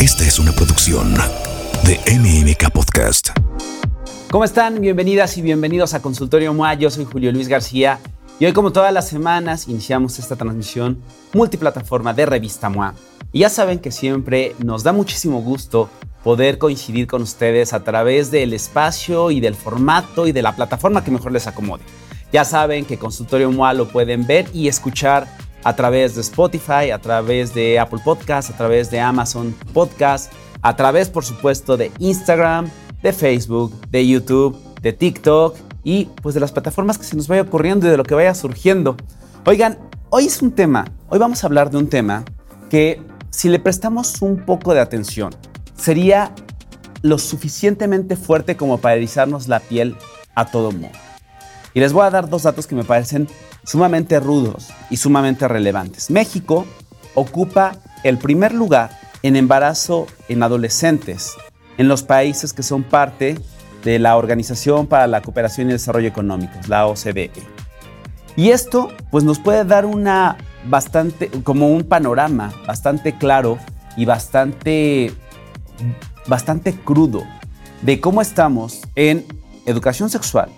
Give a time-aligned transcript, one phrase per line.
[0.00, 1.12] Esta es una producción
[1.84, 3.28] de MMK Podcast.
[4.30, 4.80] ¿Cómo están?
[4.80, 6.72] Bienvenidas y bienvenidos a Consultorio MOA.
[6.72, 7.98] Yo soy Julio Luis García
[8.38, 11.02] y hoy, como todas las semanas, iniciamos esta transmisión
[11.34, 12.94] multiplataforma de Revista MOA.
[13.30, 15.90] Y ya saben que siempre nos da muchísimo gusto
[16.24, 21.04] poder coincidir con ustedes a través del espacio y del formato y de la plataforma
[21.04, 21.82] que mejor les acomode.
[22.32, 25.28] Ya saben que Consultorio MOA lo pueden ver y escuchar
[25.64, 30.30] a través de Spotify, a través de Apple Podcasts, a través de Amazon Podcasts,
[30.62, 32.70] a través, por supuesto, de Instagram,
[33.02, 37.42] de Facebook, de YouTube, de TikTok y pues de las plataformas que se nos vaya
[37.42, 38.96] ocurriendo y de lo que vaya surgiendo.
[39.46, 39.78] Oigan,
[40.10, 42.24] hoy es un tema, hoy vamos a hablar de un tema
[42.68, 45.34] que si le prestamos un poco de atención,
[45.76, 46.34] sería
[47.02, 49.96] lo suficientemente fuerte como para erizarnos la piel
[50.34, 50.98] a todo mundo.
[51.72, 53.28] Y les voy a dar dos datos que me parecen
[53.64, 56.10] sumamente rudos y sumamente relevantes.
[56.10, 56.66] México
[57.14, 61.32] ocupa el primer lugar en embarazo en adolescentes
[61.78, 63.38] en los países que son parte
[63.84, 67.30] de la Organización para la Cooperación y el Desarrollo Económico, la OCDE.
[68.36, 73.58] Y esto pues nos puede dar una bastante como un panorama bastante claro
[73.96, 75.12] y bastante
[76.26, 77.22] bastante crudo
[77.82, 79.24] de cómo estamos en
[79.66, 80.50] educación sexual,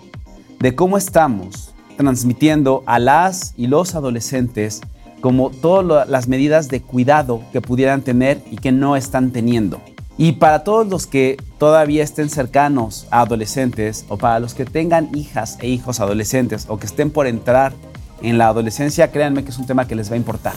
[0.59, 4.81] de cómo estamos transmitiendo a las y los adolescentes
[5.21, 9.79] como todas las medidas de cuidado que pudieran tener y que no están teniendo.
[10.17, 15.09] Y para todos los que todavía estén cercanos a adolescentes o para los que tengan
[15.15, 17.73] hijas e hijos adolescentes o que estén por entrar
[18.21, 20.53] en la adolescencia, créanme que es un tema que les va a importar.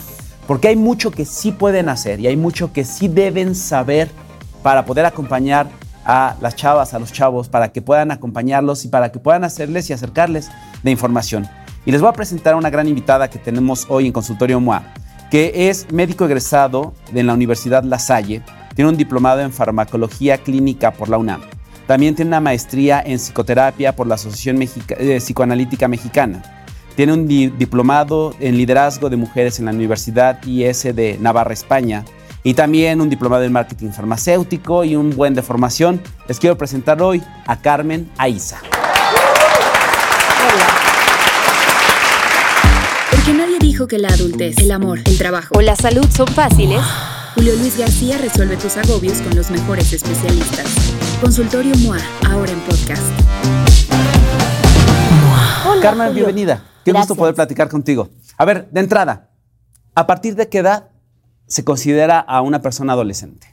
[0.46, 4.10] Porque hay mucho que sí pueden hacer y hay mucho que sí deben saber
[4.62, 5.68] para poder acompañar
[6.06, 9.90] a las chavas, a los chavos, para que puedan acompañarlos y para que puedan hacerles
[9.90, 10.50] y acercarles
[10.82, 11.48] de información.
[11.84, 14.84] Y les voy a presentar a una gran invitada que tenemos hoy en Consultorio MOA,
[15.30, 18.42] que es médico egresado de la Universidad La Salle,
[18.76, 21.40] tiene un diplomado en farmacología clínica por la UNAM.
[21.86, 26.42] También tiene una maestría en psicoterapia por la Asociación eh, Psicoanalítica Mexicana.
[26.94, 32.04] Tiene un diplomado en liderazgo de mujeres en la Universidad IS de Navarra, España
[32.46, 36.00] y también un diplomado en marketing farmacéutico y un buen de formación.
[36.28, 38.60] Les quiero presentar hoy a Carmen Aiza.
[43.10, 46.80] Porque nadie dijo que la adultez, el amor, el trabajo o la salud son fáciles.
[47.34, 50.72] Julio Luis García resuelve tus agobios con los mejores especialistas.
[51.20, 51.98] Consultorio MOA,
[52.30, 53.02] ahora en podcast.
[55.82, 56.62] Carmen, bienvenida.
[56.84, 58.08] Qué gusto poder platicar contigo.
[58.38, 59.30] A ver, de entrada,
[59.96, 60.90] ¿a partir de qué edad
[61.46, 63.46] se considera a una persona adolescente?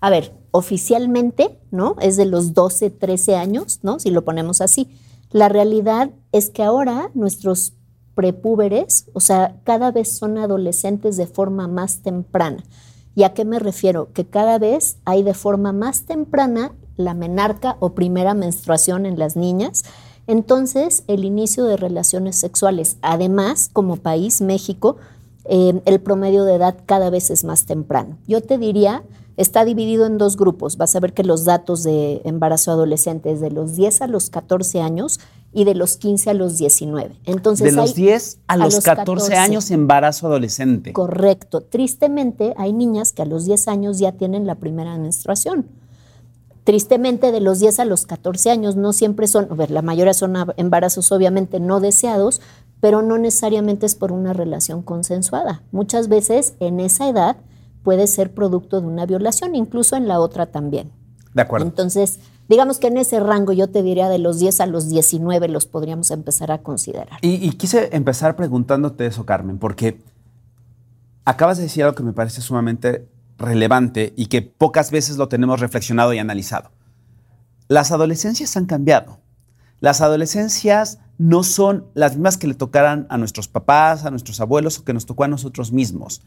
[0.00, 1.96] A ver, oficialmente, ¿no?
[2.00, 3.98] Es de los 12, 13 años, ¿no?
[3.98, 4.88] Si lo ponemos así.
[5.30, 7.72] La realidad es que ahora nuestros
[8.14, 12.62] prepúberes, o sea, cada vez son adolescentes de forma más temprana.
[13.16, 14.12] ¿Y a qué me refiero?
[14.12, 19.36] Que cada vez hay de forma más temprana la menarca o primera menstruación en las
[19.36, 19.84] niñas.
[20.26, 24.96] Entonces, el inicio de relaciones sexuales, además, como país, México,
[25.46, 28.18] eh, el promedio de edad cada vez es más temprano.
[28.26, 29.02] Yo te diría,
[29.36, 30.76] está dividido en dos grupos.
[30.76, 34.30] Vas a ver que los datos de embarazo adolescente es de los 10 a los
[34.30, 35.20] 14 años
[35.52, 37.14] y de los 15 a los 19.
[37.26, 40.92] Entonces, de los 10 a, los 14, años embarazo adolescente.
[40.92, 41.60] Correcto.
[41.60, 45.66] Tristemente, hay niñas que a los 10 años ya tienen la primera menstruación.
[46.64, 50.14] Tristemente, de los 10 a los 14 años no siempre son, a ver, la mayoría
[50.14, 52.40] son embarazos obviamente no deseados,
[52.80, 55.62] pero no necesariamente es por una relación consensuada.
[55.72, 57.36] Muchas veces en esa edad
[57.82, 60.90] puede ser producto de una violación, incluso en la otra también.
[61.34, 61.66] De acuerdo.
[61.66, 62.18] Entonces,
[62.48, 65.66] digamos que en ese rango yo te diría de los 10 a los 19 los
[65.66, 67.18] podríamos empezar a considerar.
[67.20, 70.00] Y, quise empezar preguntándote eso, Carmen, porque
[71.24, 73.08] acabas de decir algo que me parece sumamente
[73.38, 76.70] relevante y que pocas veces lo tenemos reflexionado y analizado.
[77.68, 79.18] Las adolescencias han cambiado.
[79.80, 84.78] Las adolescencias no son las mismas que le tocaran a nuestros papás, a nuestros abuelos
[84.78, 86.22] o que nos tocó a nosotros mismos.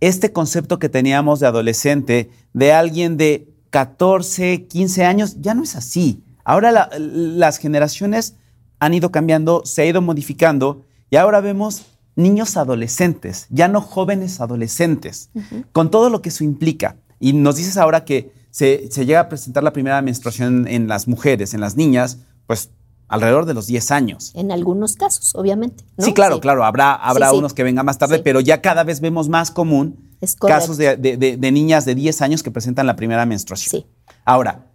[0.00, 5.76] Este concepto que teníamos de adolescente, de alguien de 14, 15 años, ya no es
[5.76, 6.22] así.
[6.44, 8.36] Ahora las generaciones
[8.80, 11.86] han ido cambiando, se ha ido modificando y ahora vemos
[12.16, 15.30] niños adolescentes, ya no jóvenes adolescentes,
[15.70, 16.96] con todo lo que eso implica.
[17.20, 21.06] Y nos dices ahora que se, se llega a presentar la primera menstruación en las
[21.06, 22.70] mujeres, en las niñas, pues
[23.12, 24.32] alrededor de los 10 años.
[24.34, 25.84] En algunos casos, obviamente.
[25.98, 26.64] Sí, claro, claro.
[26.64, 30.10] Habrá, habrá unos que vengan más tarde, pero ya cada vez vemos más común
[30.40, 33.82] casos de, niñas de 10 años que presentan la primera menstruación.
[33.82, 33.86] Sí.
[34.24, 34.68] Ahora,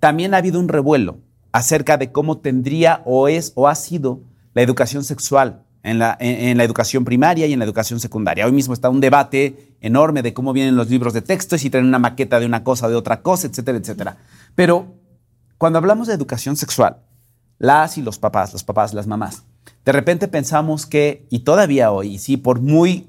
[0.00, 1.18] también ha habido un revuelo
[1.52, 4.22] acerca de cómo tendría o es o ha sido
[4.52, 8.44] la educación sexual en la, en la, educación primaria y en la educación secundaria.
[8.44, 11.70] Hoy mismo está un debate enorme de cómo vienen los libros de texto y si
[11.70, 14.16] traen una maqueta de una cosa, de otra cosa, etcétera, etcétera.
[14.56, 14.96] Pero
[15.58, 16.98] cuando hablamos de educación sexual,
[17.58, 19.44] las y los papás, los papás, las mamás,
[19.84, 23.06] de repente pensamos que, y todavía hoy, sí, por muy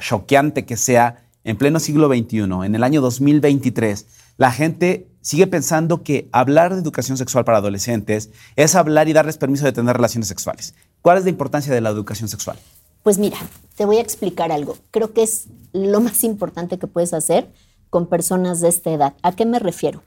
[0.00, 4.06] choqueante que sea, en pleno siglo XXI, en el año 2023,
[4.38, 9.36] la gente sigue pensando que hablar de educación sexual para adolescentes es hablar y darles
[9.36, 10.74] permiso de tener relaciones sexuales.
[11.02, 12.58] ¿Cuál es la importancia de la educación sexual?
[13.02, 13.36] Pues mira,
[13.76, 14.78] te voy a explicar algo.
[14.90, 17.52] Creo que es lo más importante que puedes hacer
[17.90, 19.14] con personas de esta edad.
[19.22, 20.02] ¿A qué me refiero?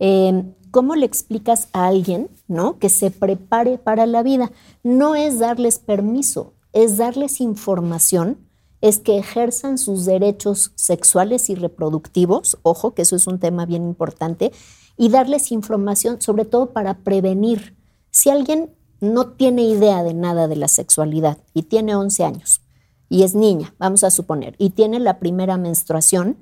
[0.00, 2.78] Eh, ¿Cómo le explicas a alguien ¿no?
[2.78, 4.50] que se prepare para la vida?
[4.82, 8.48] No es darles permiso, es darles información
[8.80, 13.84] es que ejerzan sus derechos sexuales y reproductivos, ojo que eso es un tema bien
[13.84, 14.52] importante,
[14.96, 17.76] y darles información sobre todo para prevenir.
[18.10, 22.62] Si alguien no tiene idea de nada de la sexualidad y tiene 11 años
[23.08, 26.36] y es niña, vamos a suponer, y tiene la primera menstruación,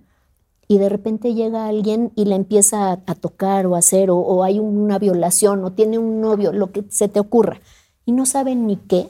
[0.68, 4.42] y de repente llega alguien y la empieza a, tocar o a hacer, o, o
[4.42, 7.60] hay una violación, o tiene un novio, lo que se te ocurra,
[8.04, 9.08] y no saben ni qué,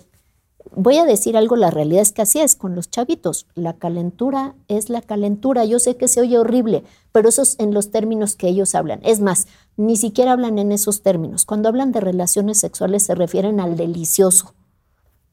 [0.77, 3.47] voy a decir algo, la realidad es que así es con los chavitos.
[3.55, 5.65] La calentura es la calentura.
[5.65, 9.01] Yo sé que se oye horrible, pero eso es en los términos que ellos hablan.
[9.03, 11.45] Es más, ni siquiera hablan en esos términos.
[11.45, 14.55] Cuando hablan de relaciones sexuales se refieren al delicioso.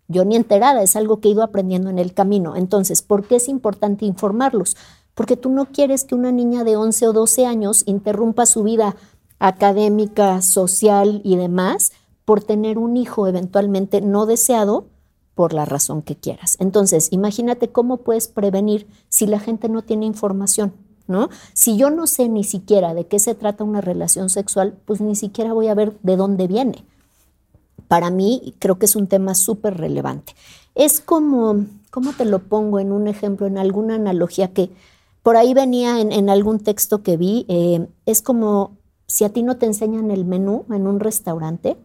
[0.07, 2.55] Yo ni enterada, es algo que he ido aprendiendo en el camino.
[2.55, 4.75] Entonces, ¿por qué es importante informarlos?
[5.15, 8.95] Porque tú no quieres que una niña de 11 o 12 años interrumpa su vida
[9.39, 11.91] académica, social y demás
[12.25, 14.87] por tener un hijo eventualmente no deseado
[15.35, 16.57] por la razón que quieras.
[16.59, 20.73] Entonces, imagínate cómo puedes prevenir si la gente no tiene información,
[21.07, 21.29] ¿no?
[21.53, 25.15] Si yo no sé ni siquiera de qué se trata una relación sexual, pues ni
[25.15, 26.85] siquiera voy a ver de dónde viene.
[27.87, 30.35] Para mí creo que es un tema súper relevante.
[30.75, 34.71] Es como, ¿cómo te lo pongo en un ejemplo, en alguna analogía que
[35.23, 37.45] por ahí venía en, algún texto que vi?
[37.47, 38.77] Eh, es como
[39.07, 41.77] si a ti no te enseñan el menú en un restaurante,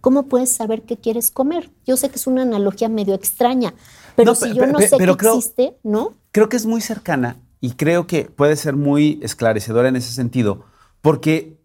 [0.00, 1.70] ¿cómo puedes saber qué quieres comer?
[1.84, 3.74] Yo sé que es una analogía medio extraña,
[4.16, 6.14] pero si yo no sé qué existe, ¿no?
[6.30, 10.64] Creo que es muy cercana y creo que puede ser muy esclarecedora en ese sentido,
[11.00, 11.58] porque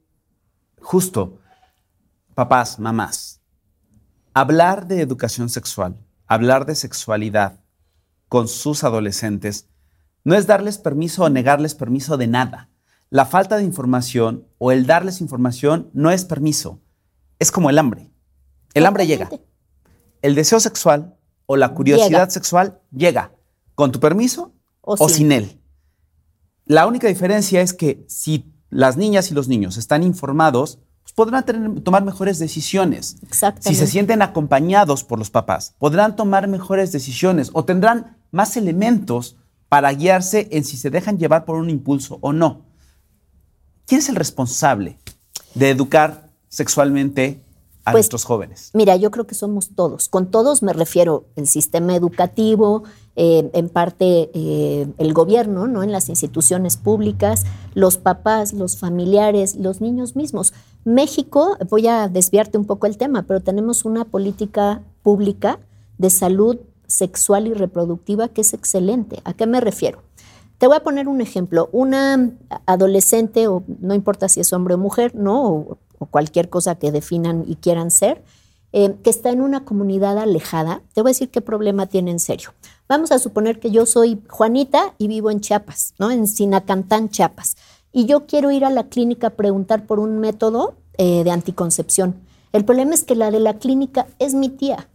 [0.81, 1.39] justo,
[2.33, 3.41] papás, mamás,
[4.33, 7.59] hablar de educación sexual, hablar de sexualidad
[8.29, 9.67] con sus adolescentes,
[10.23, 12.69] no es darles permiso o negarles permiso de nada.
[13.09, 16.79] La falta de información o el darles información no es permiso,
[17.39, 18.11] es como el hambre.
[18.73, 19.29] El hambre llega.
[20.21, 23.31] El deseo sexual o la curiosidad sexual llega
[23.73, 25.31] con tu permiso o, sin.
[25.31, 25.59] él.
[26.65, 31.81] La única diferencia es que si las niñas y los niños están informados, pues podrán
[31.83, 33.17] tomar mejores decisiones.
[33.59, 39.37] Si se sienten acompañados por los papás, podrán tomar mejores decisiones o tendrán más elementos
[39.69, 42.65] para guiarse en si se dejan llevar por un impulso o no.
[43.85, 44.99] ¿Quién es el responsable
[45.53, 47.43] de educar sexualmente
[47.85, 48.71] a pues, nuestros jóvenes?
[48.73, 50.09] Mira, yo creo que somos todos.
[50.09, 52.83] Con todos me refiero el sistema educativo,
[53.15, 55.83] eh, en parte eh, el gobierno, ¿no?
[55.83, 60.53] En las instituciones públicas, los papás, los familiares, los niños mismos.
[60.85, 65.59] México, voy a desviarte un poco el tema, pero tenemos una política pública
[65.97, 69.21] de salud sexual y reproductiva que es excelente.
[69.23, 70.03] ¿A qué me refiero?
[70.57, 71.69] Te voy a poner un ejemplo.
[71.71, 72.31] Una
[72.65, 75.77] adolescente, o no importa si es hombre o mujer, ¿no?
[75.99, 78.23] o cualquier cosa que definan y quieran ser,
[78.71, 82.19] eh, que está en una comunidad alejada, te voy a decir qué problema tiene en
[82.19, 82.53] serio.
[82.87, 86.11] Vamos a suponer que yo soy Juanita y vivo en Chiapas, ¿no?
[86.11, 87.57] En Sinacantán, Chiapas.
[87.91, 92.15] Y yo quiero ir a la clínica a preguntar por un método eh, de anticoncepción.
[92.51, 94.87] El problema es que la de la clínica es mi tía.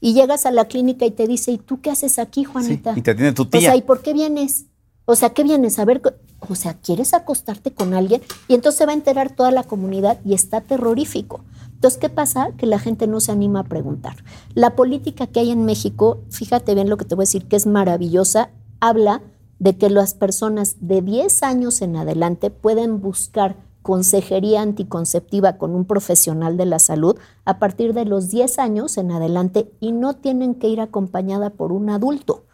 [0.00, 2.94] Y llegas a la clínica y te dice, ¿y tú qué haces aquí, Juanita?
[2.96, 3.60] y te atiende tu tía.
[3.60, 4.66] O sea, ¿y por qué vienes?
[5.04, 6.00] O sea, ¿qué vienes a ver?
[6.48, 8.22] O sea, ¿quieres acostarte con alguien?
[8.48, 11.44] Y entonces se va a enterar toda la comunidad y está terrorífico.
[11.74, 12.50] Entonces, ¿qué pasa?
[12.56, 14.16] Que la gente no se anima a preguntar.
[14.54, 17.56] La política que hay en México, fíjate bien lo que te voy a decir, que
[17.56, 19.22] es maravillosa, habla
[19.58, 25.84] de que las personas de 10 años en adelante pueden buscar consejería anticonceptiva con un
[25.84, 30.54] profesional de la salud a partir de los 10 años en adelante y no tienen
[30.54, 32.44] que ir acompañada por un adulto.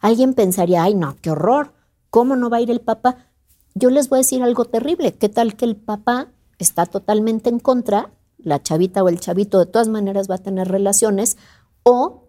[0.00, 1.72] Alguien pensaría, ay no, qué horror,
[2.16, 3.26] ¿Cómo no va a ir el papá?
[3.74, 5.12] Yo les voy a decir algo terrible.
[5.12, 8.10] ¿Qué tal que el papá está totalmente en contra?
[8.38, 11.36] La chavita o el chavito de todas maneras va a tener relaciones
[11.82, 12.25] o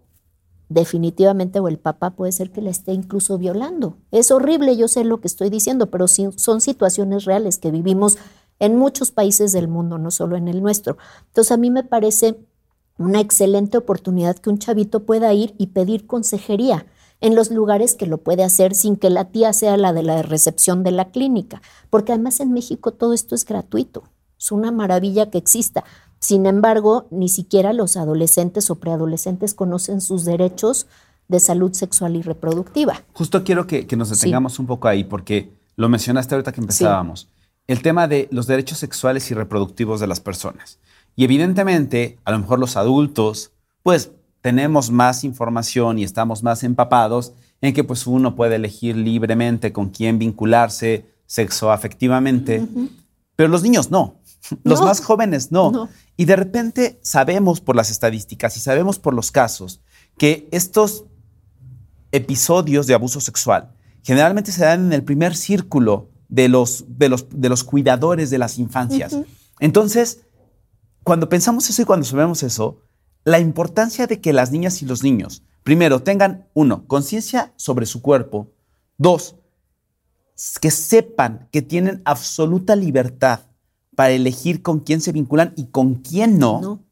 [0.69, 3.97] definitivamente o el papá puede ser que le esté incluso violando.
[4.11, 8.17] Es horrible, yo sé lo que estoy diciendo, pero son situaciones reales que vivimos
[8.59, 10.97] en muchos países del mundo, no solo en el nuestro.
[11.27, 12.39] Entonces a mí me parece
[12.97, 16.85] una excelente oportunidad que un chavito pueda ir y pedir consejería
[17.21, 20.21] en los lugares que lo puede hacer sin que la tía sea la de la
[20.21, 24.03] recepción de la clínica, porque además en México todo esto es gratuito,
[24.37, 25.83] es una maravilla que exista.
[26.19, 30.87] Sin embargo, ni siquiera los adolescentes o preadolescentes conocen sus derechos
[31.27, 33.03] de salud sexual y reproductiva.
[33.13, 37.29] Justo quiero que, nos detengamos un poco ahí, porque lo mencionaste ahorita que empezábamos.
[37.67, 40.79] El tema de los derechos sexuales y reproductivos de las personas.
[41.15, 43.51] Y evidentemente, a lo mejor los adultos,
[43.83, 49.73] pues tenemos más información y estamos más empapados en que pues uno puede elegir libremente
[49.73, 52.65] con quién vincularse sexoafectivamente,
[53.35, 54.15] pero los niños no.
[54.63, 55.89] Los más jóvenes no.
[56.17, 59.81] Y de repente sabemos por las estadísticas y sabemos por los casos
[60.17, 61.05] que estos
[62.11, 67.27] episodios de abuso sexual generalmente se dan en el primer círculo de los, de los,
[67.29, 69.15] de los cuidadores de las infancias.
[69.59, 70.21] Entonces,
[71.03, 72.81] cuando pensamos eso y cuando sabemos eso,
[73.23, 78.01] la importancia de que las niñas y los niños, primero, tengan, uno, conciencia sobre su
[78.01, 78.53] cuerpo,
[78.97, 79.35] dos,
[80.61, 83.46] que sepan que tienen absoluta libertad
[83.97, 86.83] para elegir con quién se vinculan y con quién no,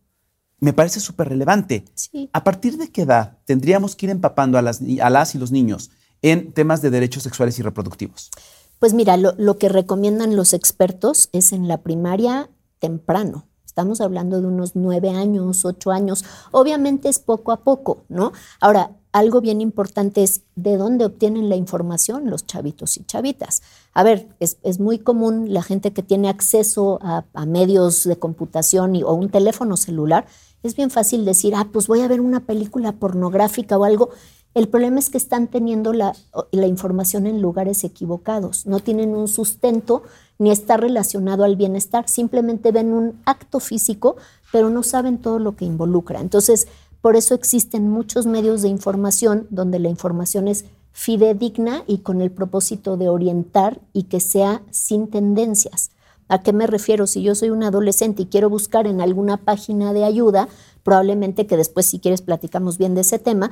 [0.59, 1.85] me parece súper relevante.
[2.33, 5.51] ¿A partir de qué edad tendríamos que ir empapando a las, a las y los
[5.51, 5.91] niños
[6.23, 8.31] en temas de derechos sexuales y reproductivos?
[8.79, 13.47] Pues mira, lo que recomiendan los expertos es en la primaria temprano.
[13.67, 16.25] Estamos hablando de unos nueve años, ocho años.
[16.49, 18.31] Obviamente es poco a poco, ¿no?
[18.59, 23.61] Ahora, algo bien importante es de dónde obtienen la información los chavitos y chavitas.
[23.93, 29.13] A ver, es, muy común la gente que tiene acceso a, medios de computación o
[29.13, 30.25] un teléfono celular.
[30.63, 34.09] Es bien fácil decir, ah, pues voy a ver una película pornográfica o algo
[34.55, 36.15] el problema es que están teniendo la,
[36.53, 40.03] información en lugares equivocados, no tienen un sustento
[40.39, 44.15] ni está relacionado al bienestar, simplemente ven un acto físico,
[44.53, 46.21] pero no saben todo lo que involucra.
[46.21, 46.69] Entonces,
[47.05, 52.31] por eso existen muchos medios de información donde la información es fidedigna y con el
[52.31, 55.91] propósito de orientar y que sea sin tendencias.
[56.29, 57.05] ¿A qué me refiero?
[57.05, 60.49] Si yo soy un adolescente y quiero buscar en alguna página de ayuda,
[60.81, 63.51] probablemente que después si quieres platicamos bien de ese tema,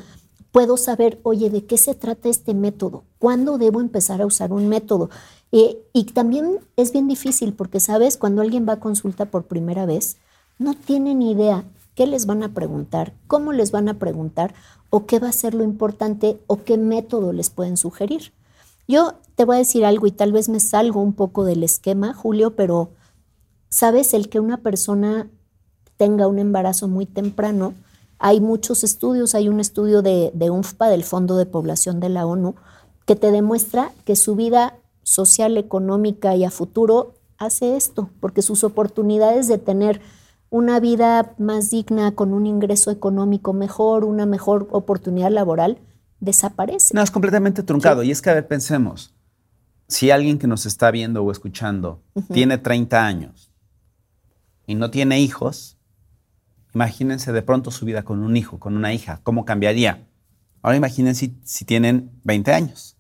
[0.52, 3.04] puedo saber, oye, ¿de qué se trata este método?
[3.20, 5.12] ¿Cuándo debo empezar a usar un método?
[5.52, 8.18] Eh, y también es bien difícil porque, ¿sabes?
[8.18, 10.18] Cuando alguien va a consulta por primera vez,
[10.58, 14.54] no tiene ni idea qué les van a preguntar, cómo les van a preguntar
[14.90, 18.34] o qué va a ser lo importante o qué método les pueden sugerir.
[18.88, 22.14] Yo te voy a decir algo y tal vez me salgo un poco del esquema,
[22.14, 22.92] Julio, pero
[23.70, 25.30] sabes, el que una persona
[25.98, 27.74] tenga un embarazo muy temprano
[28.26, 32.56] hay muchos estudios, hay un estudio de, UNFPA, del Fondo de Población de la ONU,
[33.06, 38.64] que te demuestra que su vida social, económica y a futuro hace esto, porque sus
[38.64, 40.00] oportunidades de tener
[40.54, 45.80] una vida más digna, con un ingreso económico mejor, una mejor oportunidad laboral,
[46.20, 46.96] desaparecen.
[46.96, 48.04] No, es completamente truncado.
[48.04, 49.14] Y es que, a ver, pensemos,
[49.88, 53.52] si alguien que nos está viendo o escuchando tiene 30 años
[54.66, 55.78] y no tiene hijos,
[56.74, 60.08] Imagínense de pronto su vida con un hijo, con una hija, ¿cómo cambiaría?
[60.64, 62.98] Ahora imagínense si, tienen 20 años.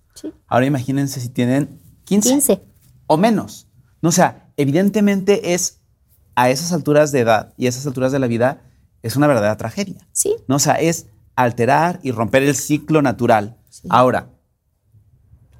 [0.47, 2.61] Ahora imagínense si tienen 15, 15.
[3.07, 3.67] o menos.
[4.01, 5.81] No, o sea, evidentemente es
[6.35, 8.61] a esas alturas de edad y a esas alturas de la vida
[9.01, 10.07] es una verdadera tragedia.
[10.11, 10.35] Sí.
[10.47, 13.57] No, o sea, es alterar y romper el ciclo natural.
[13.89, 14.29] Ahora,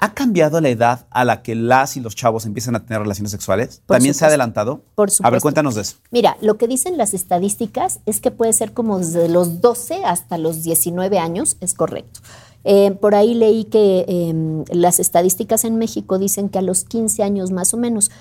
[0.04, 3.32] ¿Ha cambiado la edad a la que las y los chavos empiezan a tener relaciones
[3.32, 3.82] sexuales?
[3.86, 4.84] ¿También se ha adelantado?
[4.96, 5.26] Por supuesto.
[5.26, 5.96] A ver, cuéntanos de eso.
[6.12, 10.38] Mira, lo que dicen las estadísticas es que puede ser como desde los 12 hasta
[10.38, 12.20] los 19 años, es correcto.
[12.66, 17.24] Eh, por ahí leí que em, las estadísticas en México dicen que a los 15
[17.24, 18.12] años más o menos.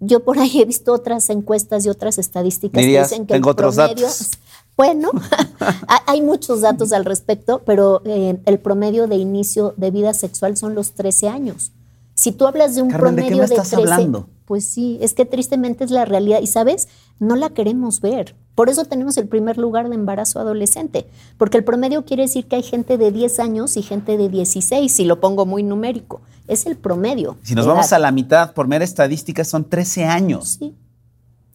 [0.00, 3.76] Yo por ahí he visto otras encuestas y otras estadísticas que dicen que tengo otros
[3.76, 4.30] datos.
[4.76, 5.10] Bueno,
[6.06, 10.74] hay muchos datos al respecto, pero eh, el promedio de inicio de vida sexual son
[10.74, 11.72] los 13 años.
[12.14, 14.26] Si tú hablas de un promedio ¿de, qué estás hablando?
[14.46, 16.88] pues sí, es que tristemente es la realidad y sabes,
[17.18, 18.34] no la queremos ver.
[18.60, 21.06] Por eso tenemos el primer lugar de embarazo adolescente,
[21.38, 24.92] porque el promedio quiere decir que hay gente de 10 años y gente de 16,
[24.92, 26.20] si lo pongo muy numérico.
[26.46, 27.38] Es el promedio.
[27.42, 30.58] Si nos vamos a la mitad, por mera estadística, son 13 años.
[30.58, 30.74] Sí.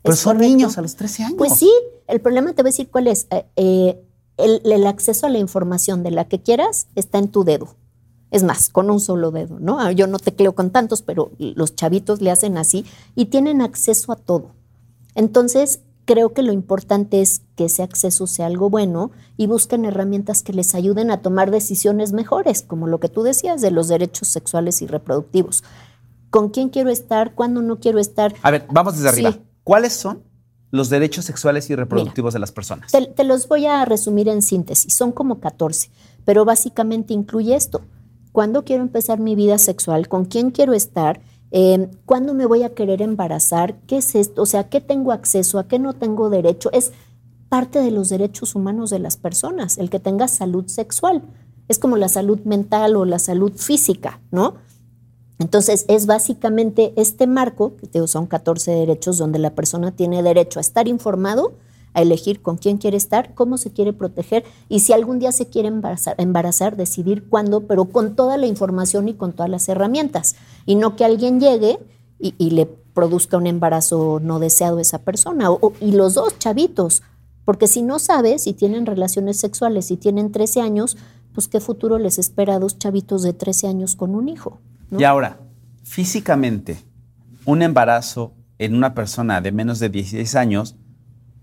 [0.02, 1.36] Pero son niños a los 13 años.
[1.38, 1.72] Pues sí,
[2.08, 3.28] el problema te voy a decir cuál es.
[3.30, 4.02] Eh, eh,
[4.38, 7.76] el, acceso a la información de la que quieras está en tu dedo.
[8.32, 9.80] Es más, con un solo dedo, ¿no?
[9.80, 12.84] Ah, yo no te tecleo con tantos, pero los chavitos le hacen así
[13.14, 14.56] y tienen acceso a todo.
[15.14, 20.44] Entonces, creo que lo importante es que ese acceso sea algo bueno y busquen herramientas
[20.44, 24.28] que les ayuden a tomar decisiones mejores, como lo que tú decías de los derechos
[24.28, 25.64] sexuales y reproductivos.
[26.30, 27.34] ¿Con quién quiero estar?
[27.34, 28.34] ¿Cuándo no quiero estar?
[28.42, 29.38] A ver, vamos desde arriba.
[29.64, 30.24] ¿Cuáles son
[30.72, 32.92] los derechos sexuales y reproductivos de las personas?
[32.92, 35.90] Te, te los voy a resumir en síntesis, son como 14,
[36.24, 37.82] pero básicamente incluye esto.
[38.32, 40.10] ¿Cuándo quiero empezar mi vida sexual?
[40.10, 41.22] ¿Con quién quiero estar?
[41.58, 43.80] Eh, ¿Cuándo me voy a querer embarazar?
[43.88, 44.42] ¿Qué es esto?
[44.42, 45.58] O sea, ¿qué tengo acceso?
[45.58, 46.70] ¿A qué no tengo derecho?
[46.74, 46.92] Es
[47.48, 51.22] parte de los derechos humanos de las personas, el que tenga salud sexual.
[51.70, 54.56] Es como la salud mental o la salud física, ¿no?
[55.40, 60.62] Entonces, es básicamente este marco, que son 14 derechos, donde la persona tiene derecho a
[60.62, 61.54] estar informado,
[61.96, 65.48] a elegir con quién quiere estar, cómo se quiere proteger y si algún día se
[65.48, 70.36] quiere embarazar, embarazar, decidir cuándo, pero con toda la información y con todas las herramientas.
[70.66, 71.80] Y no que alguien llegue
[72.20, 75.50] y, le produzca un embarazo no deseado a esa persona.
[75.80, 77.02] y los dos chavitos,
[77.46, 80.98] porque si no sabes, si tienen relaciones sexuales, si tienen 13 años,
[81.34, 84.60] pues qué futuro les espera a dos chavitos de 13 años con un hijo.
[84.98, 85.40] Y ahora,
[85.84, 86.78] físicamente,
[87.46, 90.75] un embarazo en una persona de menos de 16 años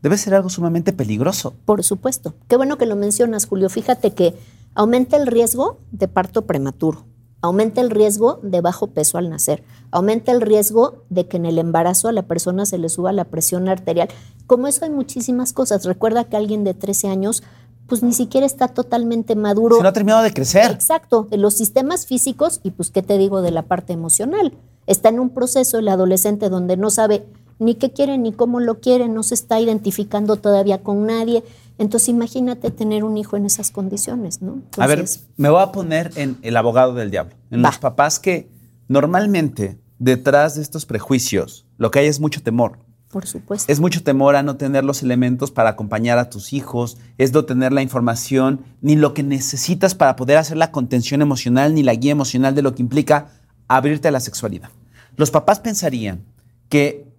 [0.02, 1.54] debe ser algo sumamente peligroso.
[1.64, 2.34] Por supuesto.
[2.48, 3.70] Qué bueno que lo mencionas, Julio.
[3.70, 4.34] Fíjate que
[4.74, 7.06] aumenta el riesgo de parto prematuro,
[7.40, 11.58] aumenta el riesgo de bajo peso al nacer, aumenta el riesgo de que en el
[11.58, 14.08] embarazo a la persona se le suba la presión arterial.
[14.46, 15.84] Como eso hay muchísimas cosas.
[15.84, 17.42] Recuerda que alguien de 13 años
[17.86, 19.76] pues ni siquiera está totalmente maduro.
[19.76, 20.70] Se no ha terminado de crecer.
[20.70, 24.56] Exacto, de los sistemas físicos y pues qué te digo de la parte emocional.
[24.86, 27.26] Está en un proceso el adolescente donde no sabe
[27.62, 31.42] ni qué quiere ni cómo lo quiere, no se está identificando todavía con nadie.
[31.78, 34.62] Entonces imagínate tener un hijo en esas condiciones, ¿no?
[34.76, 35.04] a ver,
[35.36, 38.50] me voy a poner en el abogado del diablo, en los papás que
[38.88, 42.78] normalmente detrás de estos prejuicios lo que hay es mucho temor.
[43.10, 43.70] Por supuesto.
[43.70, 47.44] Es mucho temor a no tener los elementos para acompañar a tus hijos, es no
[47.44, 51.94] tener la información ni lo que necesitas para poder hacer la contención emocional ni la
[51.94, 53.28] guía emocional de lo que implica
[53.68, 54.70] abrirte a la sexualidad.
[55.16, 56.24] Los papás pensarían
[56.70, 57.11] que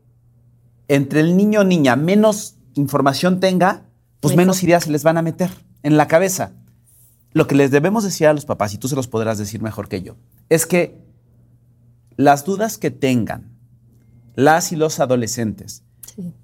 [0.94, 3.86] entre el niño o niña menos información tenga,
[4.20, 5.50] pues menos ideas se les van a meter
[5.82, 6.52] en la cabeza.
[7.32, 9.90] Lo que les debemos decir a los papás, y tú se los podrás decir mejor
[9.90, 10.18] que yo,
[10.50, 11.02] es que
[12.16, 13.58] las dudas que tengan
[14.36, 15.84] las y los adolescentes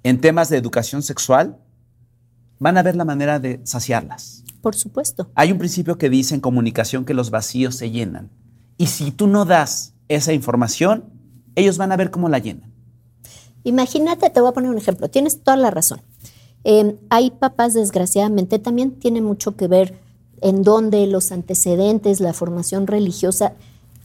[0.02, 1.58] en temas de educación sexual,
[2.58, 4.42] van a ver la manera de saciarlas.
[4.62, 5.30] Por supuesto.
[5.36, 8.30] Hay un principio que dice en comunicación que los vacíos se llenan.
[8.76, 11.04] Y si tú no das esa información,
[11.54, 12.70] ellos van a ver cómo la llenan.
[13.64, 16.00] Imagínate, te voy a poner un ejemplo, tienes toda la razón.
[16.64, 19.98] Em, hay papás, desgraciadamente, también tiene mucho que ver
[20.40, 23.54] en dónde los antecedentes, la formación religiosa,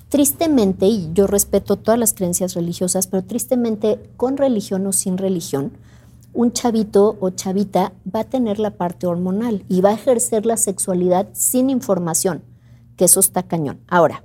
[0.09, 5.71] tristemente, y yo respeto todas las creencias religiosas, pero tristemente, con religión o sin religión,
[6.33, 10.57] un chavito o chavita va a tener la parte hormonal y va a ejercer la
[10.57, 12.43] sexualidad sin información,
[12.97, 13.79] que eso está cañón.
[13.87, 14.23] Ahora,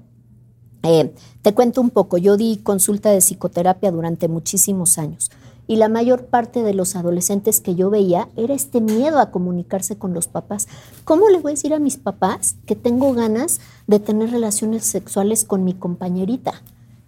[0.83, 1.13] eh,
[1.43, 5.31] te cuento un poco, yo di consulta de psicoterapia durante muchísimos años
[5.71, 9.97] y la mayor parte de los adolescentes que yo veía era este miedo a comunicarse
[9.97, 10.67] con los papás.
[11.05, 15.45] ¿Cómo le voy a decir a mis papás que tengo ganas de tener relaciones sexuales
[15.45, 16.61] con mi compañerita?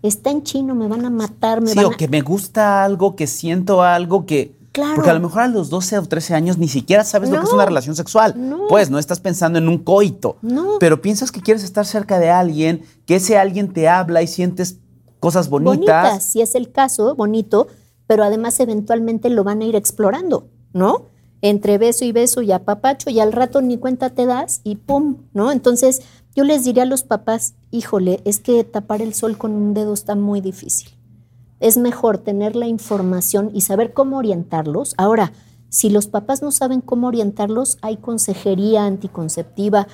[0.03, 3.17] Está en chino, me van a matar, me sí, van o que me gusta algo,
[3.17, 4.55] que siento algo, que
[4.95, 7.45] porque a lo mejor a los 12 o 13 años ni siquiera sabes lo que
[7.45, 8.35] es una relación sexual.
[8.69, 10.37] Pues no estás pensando en un coito.
[10.81, 14.79] Pero piensas que quieres estar cerca de alguien, que ese alguien te habla y sientes
[15.21, 15.77] cosas bonitas.
[15.79, 17.69] Bonitas, si es el caso, bonito,
[18.07, 21.07] pero además eventualmente lo van a ir explorando, ¿no?
[21.43, 25.19] Entre beso y beso y apapacho y al rato ni cuenta te das y pum,
[25.33, 25.53] ¿no?
[25.53, 26.03] Entonces
[26.35, 29.93] yo les diría a los papás, híjole, es que tapar el sol con un dedo
[29.93, 30.91] está muy difícil
[31.63, 34.95] es mejor tener la información y saber cómo orientarlos.
[34.99, 35.33] Ahora,
[35.71, 39.87] si los papás no saben cómo orientarlos, hay consejería anticonceptiva,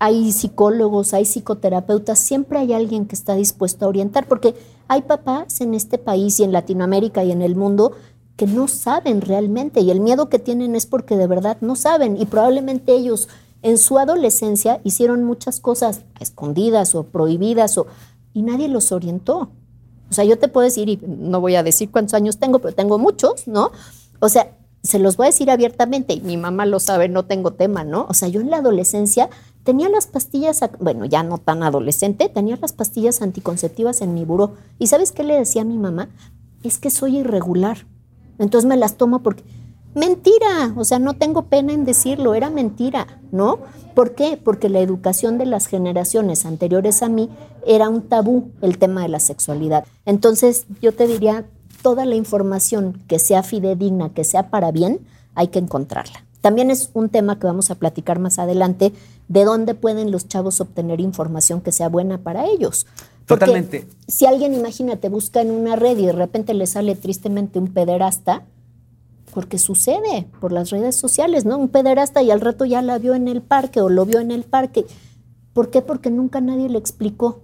[0.00, 4.54] hay psicólogos, hay psicoterapeutas, siempre hay alguien que está dispuesto a orientar, porque
[4.88, 7.92] hay papás en este país y en Latinoamérica y en el mundo
[8.36, 12.16] que no saben realmente y el miedo que tienen es porque de verdad no saben
[12.16, 13.28] y probablemente ellos
[13.60, 17.86] en su adolescencia hicieron muchas cosas escondidas o prohibidas o,
[18.32, 19.50] y nadie los orientó.
[20.10, 22.74] O sea, yo te puedo decir, y no voy a decir cuántos años tengo, pero
[22.74, 23.70] tengo muchos, ¿no?
[24.18, 27.52] O sea, se los voy a decir abiertamente, y mi mamá lo sabe, no tengo
[27.52, 28.06] tema, ¿no?
[28.08, 29.28] O sea, yo en la adolescencia
[29.62, 34.54] tenía las pastillas, bueno, ya no tan adolescente, tenía las pastillas anticonceptivas en mi buró.
[34.78, 36.08] ¿Y sabes qué le decía a mi mamá?
[36.64, 37.86] Es que soy irregular.
[38.38, 39.44] Entonces me las tomo porque
[39.94, 43.58] Mentira, o sea, no tengo pena en decirlo, era mentira, ¿no?
[43.94, 44.38] ¿Por qué?
[44.42, 47.28] Porque la educación de las generaciones anteriores a mí
[47.66, 49.84] era un tabú el tema de la sexualidad.
[50.06, 51.44] Entonces, yo te diría,
[51.82, 55.00] toda la información que sea fidedigna, que sea para bien,
[55.34, 56.24] hay que encontrarla.
[56.40, 58.92] También es un tema que vamos a platicar más adelante,
[59.28, 62.86] de dónde pueden los chavos obtener información que sea buena para ellos.
[63.26, 63.86] Totalmente.
[64.08, 68.44] Si alguien, imagínate, busca en una red y de repente le sale tristemente un pederasta,
[69.32, 71.56] Porque sucede por las redes sociales, ¿no?
[71.56, 74.30] Un pederasta y al rato ya la vio en el parque o lo vio en
[74.30, 74.86] el parque.
[75.52, 75.82] ¿Por qué?
[75.82, 77.42] Porque nunca nadie le explicó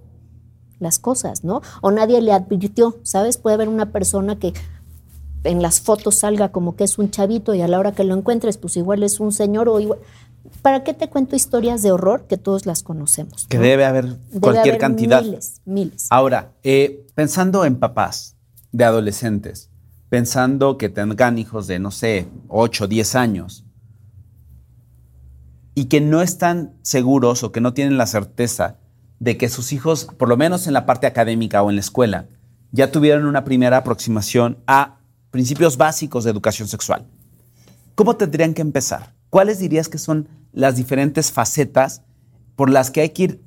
[0.79, 1.63] las cosas, ¿no?
[1.81, 3.39] O nadie le advirtió, ¿sabes?
[3.39, 4.53] Puede haber una persona que
[5.45, 8.15] en las fotos salga como que es un chavito y a la hora que lo
[8.15, 10.01] encuentres, pues igual es un señor o igual.
[10.63, 13.47] ¿Para qué te cuento historias de horror que todos las conocemos?
[13.49, 15.23] Que debe haber cualquier cantidad.
[15.23, 16.07] Miles, miles.
[16.11, 18.37] Ahora, eh, pensando en papás
[18.73, 19.71] de adolescentes,
[20.09, 23.65] pensando que tengan hijos de, no sé, 8, 10 años,
[25.75, 28.79] y que no están seguros o que no tienen la certeza
[29.19, 32.29] de que sus hijos, por lo menos en la parte académica o en la escuela,
[32.73, 34.99] ya tuvieron una primera aproximación a
[35.31, 37.07] principios básicos de educación sexual.
[37.95, 39.15] ¿Cómo tendrían que empezar?
[39.31, 42.03] ¿Cuáles dirías que son las diferentes facetas
[42.57, 43.43] por las que hay que ir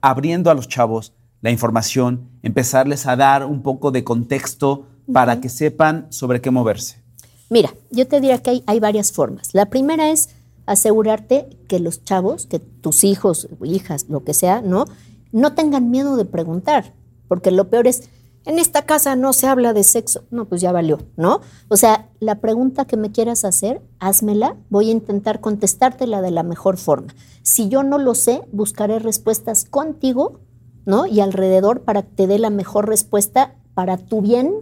[0.00, 5.48] abriendo a los chavos la información, empezarles a dar un poco de contexto para que
[5.48, 7.02] sepan sobre qué moverse?
[7.50, 9.50] Mira, yo te diría que hay, hay varias formas.
[9.52, 10.30] La primera es
[10.66, 14.86] asegurarte que los chavos, que tus hijos, hijas, lo que sea, ¿no?
[15.32, 16.94] No tengan miedo de preguntar,
[17.28, 18.08] porque lo peor es,
[18.46, 20.24] en esta casa no se habla de sexo.
[20.30, 21.40] No, pues ya valió, ¿no?
[21.68, 26.42] O sea, la pregunta que me quieras hacer, házmela, voy a intentar contestártela de la
[26.42, 27.14] mejor forma.
[27.42, 30.40] Si yo no lo sé, buscaré respuestas contigo,
[30.84, 31.06] ¿no?
[31.06, 34.52] Y alrededor para que te dé la mejor respuesta para tu bien,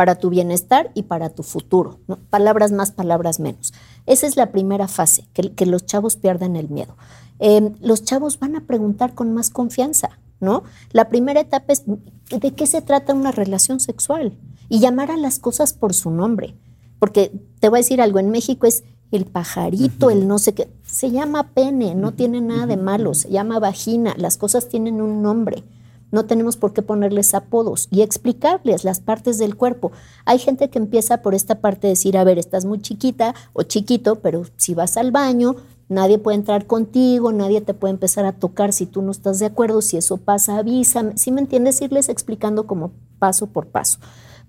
[0.00, 2.00] para tu bienestar y para tu futuro.
[2.30, 3.74] Palabras más, palabras menos.
[4.06, 6.96] Esa es la primera fase, que, los chavos pierdan el miedo.
[7.38, 10.62] Em, los chavos van a preguntar con más confianza, ¿no?
[10.92, 14.38] La primera etapa es de qué se trata una relación sexual
[14.70, 16.54] y llamar a las cosas por su nombre.
[16.98, 20.70] Porque te voy a decir algo, en México es el pajarito, el no sé qué.
[20.82, 25.20] Se llama pene, no tiene nada de malo, se llama vagina, las cosas tienen un
[25.20, 25.62] nombre.
[26.10, 29.92] No tenemos por qué ponerles apodos y explicarles las partes del cuerpo.
[30.24, 33.62] Hay gente que empieza por esta parte de decir, a ver, estás muy chiquita o
[33.62, 35.56] chiquito, pero si vas al baño,
[35.88, 39.46] nadie puede entrar contigo, nadie te puede empezar a tocar si tú no estás de
[39.46, 41.16] acuerdo, si eso pasa, avísame.
[41.16, 41.80] Si me entiendes?
[41.80, 43.98] Irles explicando como paso por paso.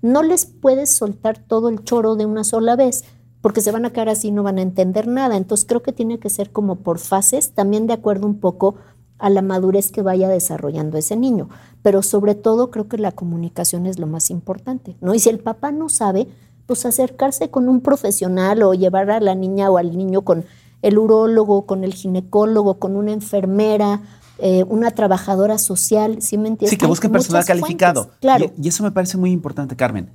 [0.02, 3.04] No les puedes soltar todo el choro de una sola vez,
[3.42, 5.38] porque se van a quedar así, no van a entender nada.
[5.38, 8.76] Entonces creo que tiene que ser como por fases, también de acuerdo un poco
[9.22, 11.48] a la madurez que vaya desarrollando ese niño.
[11.82, 15.14] Pero sobre todo creo que la comunicación es lo más importante, ¿no?
[15.14, 16.28] Y si el papá no sabe,
[16.66, 20.46] pues acercarse con un profesional o llevar a la niña o al niño con
[20.82, 24.02] el urólogo, con el ginecólogo, con una enfermera,
[24.40, 26.72] eh, una trabajadora social, ¿sí me entiendes?
[26.72, 28.10] Sí, que busquen personal calificado.
[28.20, 28.52] claro.
[28.58, 30.10] Y, y, eso me parece muy importante, Carmen.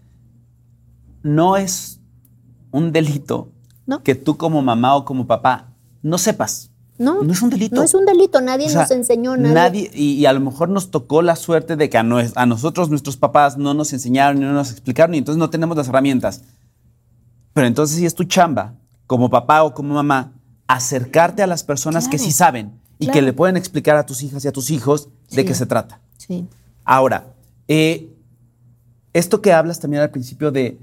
[1.23, 2.01] No es
[2.73, 3.53] un delito
[4.03, 6.73] que tú como mamá o como papá no sepas.
[6.99, 7.77] No, no es un delito.
[7.77, 9.55] No es un delito, nadie nos enseñó nada.
[9.55, 13.59] Nadie, y, a lo mejor nos tocó la suerte de que a, nosotros, nuestros papás,
[13.59, 16.43] no nos enseñaron, no nos explicaron, y entonces no tenemos las herramientas.
[17.53, 18.75] Pero entonces si es tu chamba,
[19.07, 20.33] como papá o como mamá,
[20.67, 24.45] acercarte a las personas que sí saben y que le pueden explicar a tus hijas
[24.45, 26.01] y a tus hijos de qué se trata.
[26.17, 26.47] Sí.
[26.85, 27.35] Ahora,
[27.69, 28.09] eh,
[29.13, 30.79] esto que hablas también al principio de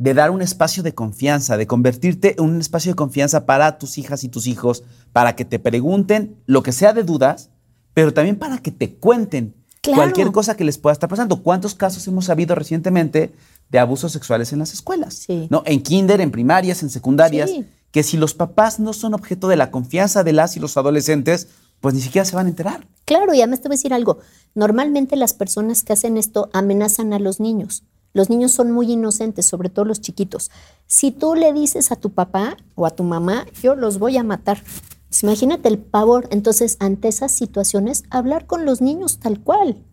[0.00, 3.98] de dar un espacio de confianza, de convertirte en un espacio de confianza para tus
[3.98, 7.50] hijas y tus hijos, para que te pregunten lo que sea de dudas,
[7.94, 9.54] pero también para que te cuenten
[9.94, 11.42] cualquier cosa que les pueda estar pasando.
[11.42, 13.32] ¿Cuántos casos hemos sabido recientemente
[13.70, 15.26] de abusos sexuales en las escuelas?
[15.48, 15.62] ¿No?
[15.66, 17.50] En kinder, en primarias, en secundarias,
[17.90, 21.48] que si los papás no son objeto de la confianza de las y los adolescentes,
[21.80, 22.86] pues ni siquiera se van a enterar.
[23.04, 24.18] Claro, y además te voy a decir algo.
[24.54, 27.82] Normalmente las personas que hacen esto amenazan a los niños.
[28.12, 30.50] Los niños son muy inocentes, sobre todo los chiquitos.
[30.86, 34.24] Si tú le dices a tu papá o a tu mamá, yo los voy a
[34.24, 34.62] matar.
[35.10, 36.28] Pues imagínate el pavor.
[36.30, 39.84] Entonces, ante esas situaciones, hablar con los niños tal cual.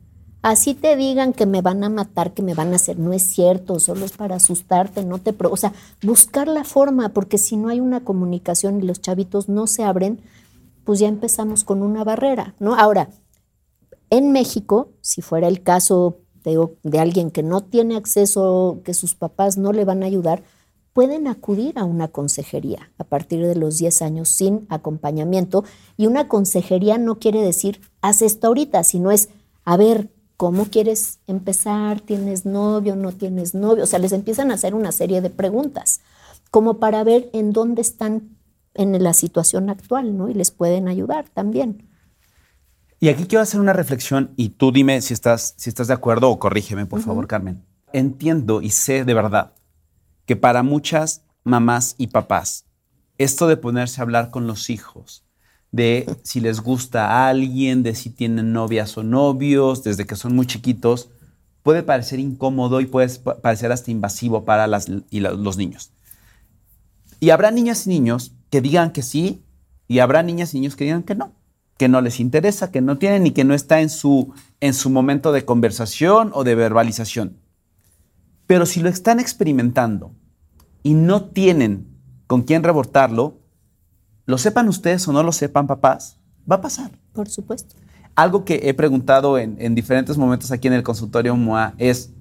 [0.44, 3.24] Así te digan que me van a matar, que me van a hacer, no es
[3.24, 5.36] cierto, solo es para asustarte, no te...
[5.44, 9.66] o sea, buscar la forma, porque si no hay una comunicación y los chavitos no
[9.66, 10.22] se abren,
[10.86, 12.76] pues ya empezamos con una barrera, ¿no?
[12.76, 13.10] Ahora,
[14.10, 19.58] en México, si fuera el caso de, alguien que no tiene acceso, que sus papás
[19.58, 20.44] no le van a ayudar,
[20.98, 25.64] pueden acudir a una consejería a partir de los 10 años sin acompañamiento.
[25.96, 29.30] Y una consejería no quiere decir, haz esto ahorita, sino es,
[29.64, 32.02] a ver, ¿cómo quieres empezar?
[32.02, 32.96] ¿Tienes novio?
[32.96, 33.84] ¿No tienes novio?
[33.84, 36.02] O sea, les empiezan a hacer una serie de preguntas,
[36.50, 38.36] como para ver en dónde están
[38.74, 40.30] en la situación actual, ¿no?
[40.30, 41.92] Y les pueden ayudar también.
[43.00, 46.32] Y aquí quiero hacer una reflexión y tú dime si estás, si estás de acuerdo
[46.32, 47.64] o corrígeme, por favor, Carmen.
[47.94, 49.54] Entiendo y sé de verdad
[50.28, 52.66] que para muchas mamás y papás,
[53.18, 55.24] esto de ponerse a hablar con los hijos,
[55.72, 60.36] de si les gusta a alguien, de si tienen novias o novios, desde que son
[60.36, 61.10] muy chiquitos,
[61.64, 63.10] puede parecer incómodo y puede
[63.42, 65.92] parecer hasta invasivo para los niños.
[67.20, 69.42] Y habrá niñas y niños que digan que sí
[69.88, 71.32] y habrá niñas y niños que digan que no,
[71.78, 74.90] que no les interesa, que no tienen y que no está en su, en su
[74.90, 77.38] momento de conversación o de verbalización.
[78.48, 80.14] Pero si lo están experimentando
[80.84, 81.88] y no tienen
[82.28, 83.40] con quién reportarlo,
[84.26, 86.18] lo sepan ustedes o no lo sepan papás,
[86.50, 86.92] va a pasar.
[87.14, 87.76] Por supuesto.
[88.16, 92.12] Algo que he preguntado en, en diferentes momentos aquí en el consultorio MOA es,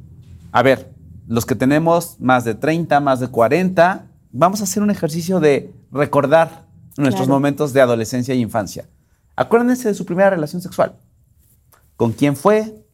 [0.53, 0.93] a ver,
[1.27, 5.73] los que tenemos más de 30, más de 40, vamos a hacer un ejercicio de
[5.91, 6.67] recordar
[6.99, 7.35] nuestros Claro.
[7.35, 8.89] momentos de adolescencia e infancia.
[9.37, 10.97] Acuérdense de su primera relación sexual.
[11.97, 12.85] ¿Con quién fue?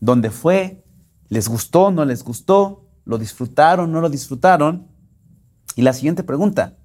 [0.00, 0.84] ¿Dónde fue?
[1.28, 1.90] ¿Les gustó?
[1.90, 2.84] ¿No les gustó?
[3.04, 3.92] ¿Lo disfrutaron?
[3.92, 4.88] ¿No lo disfrutaron?
[5.74, 6.76] Y la siguiente pregunta,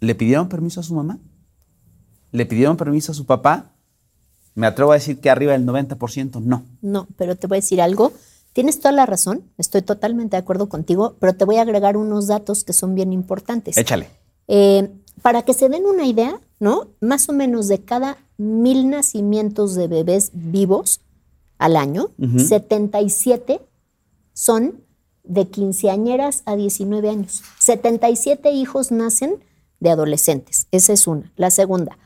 [0.00, 1.18] ¿le pidieron permiso a su mamá?
[2.30, 3.72] ¿Le pidieron permiso a su papá?
[4.54, 6.64] Me atrevo a decir que arriba del 90% no.
[6.82, 8.12] No, pero te voy a decir algo.
[8.52, 12.26] Tienes toda la razón, estoy totalmente de acuerdo contigo, pero te voy a agregar unos
[12.26, 13.76] datos que son bien importantes.
[13.76, 14.08] Échale.
[14.48, 14.90] Eh,
[15.22, 16.88] para que se den una idea, ¿no?
[17.00, 21.00] Más o menos de cada mil nacimientos de bebés vivos
[21.58, 23.60] al año, 77
[24.38, 24.84] son
[25.24, 27.42] de quinceañeras a 19 años.
[27.58, 29.42] 77 hijos nacen
[29.80, 30.68] de adolescentes.
[30.70, 31.32] Esa es una.
[31.34, 31.98] La segunda,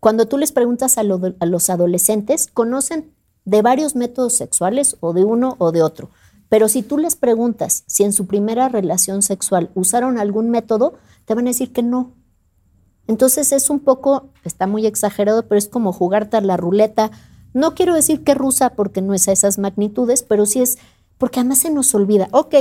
[0.00, 3.12] cuando tú les preguntas a, lo- a los adolescentes, conocen
[3.44, 6.10] de varios métodos sexuales o de uno o de otro.
[6.48, 10.94] Pero si tú les preguntas si en su primera relación sexual usaron algún método,
[11.26, 12.12] te van a decir que no.
[13.06, 17.12] Entonces es un poco, está muy exagerado, pero es como jugarte a la ruleta.
[17.54, 20.78] No quiero decir que rusa porque no es a esas magnitudes, pero sí es,
[21.18, 22.28] porque además se nos olvida.
[22.32, 22.54] Ok,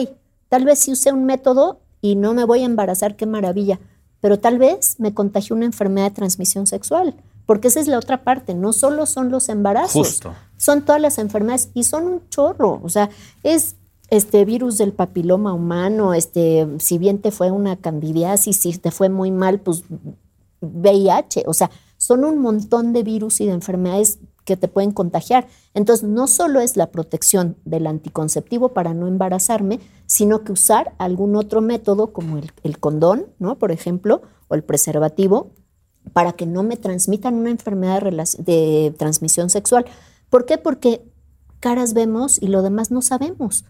[0.49, 3.79] tal vez si usé un método y no me voy a embarazar, qué maravilla,
[4.19, 7.15] pero tal vez me contagió una enfermedad de transmisión sexual,
[7.45, 10.33] porque esa es la otra parte, no solo son los embarazos, Justo.
[10.57, 13.09] son todas las enfermedades y son un chorro, o sea,
[13.43, 13.75] es
[14.09, 19.09] este virus del papiloma humano, este, si bien te fue una candidiasis, si te fue
[19.09, 19.83] muy mal, pues
[20.61, 25.45] VIH, o sea, son un montón de virus y de enfermedades que te pueden contagiar.
[25.73, 31.35] Entonces, no solo es la protección del anticonceptivo para no embarazarme, sino que usar algún
[31.35, 33.59] otro método como el, condón, ¿no?
[33.59, 35.51] Por ejemplo, o el preservativo,
[36.13, 39.85] para que no me transmitan una enfermedad de, de transmisión sexual.
[40.29, 40.57] ¿Por qué?
[40.57, 41.01] Porque
[41.59, 43.65] caras vemos y lo demás no sabemos.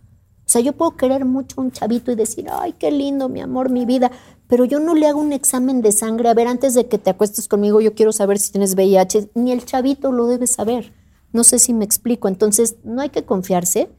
[0.46, 3.42] O sea, yo puedo querer mucho a un chavito y decir, ay, qué lindo, mi
[3.42, 4.12] amor, mi vida,
[4.48, 6.30] pero yo no le hago un examen de sangre.
[6.30, 9.30] A ver, antes de que te acuestes conmigo, yo quiero saber si tienes VIH.
[9.36, 10.94] Ni el chavito lo debe saber.
[11.34, 12.28] No sé si me explico.
[12.28, 13.90] Entonces, no hay que confiarse,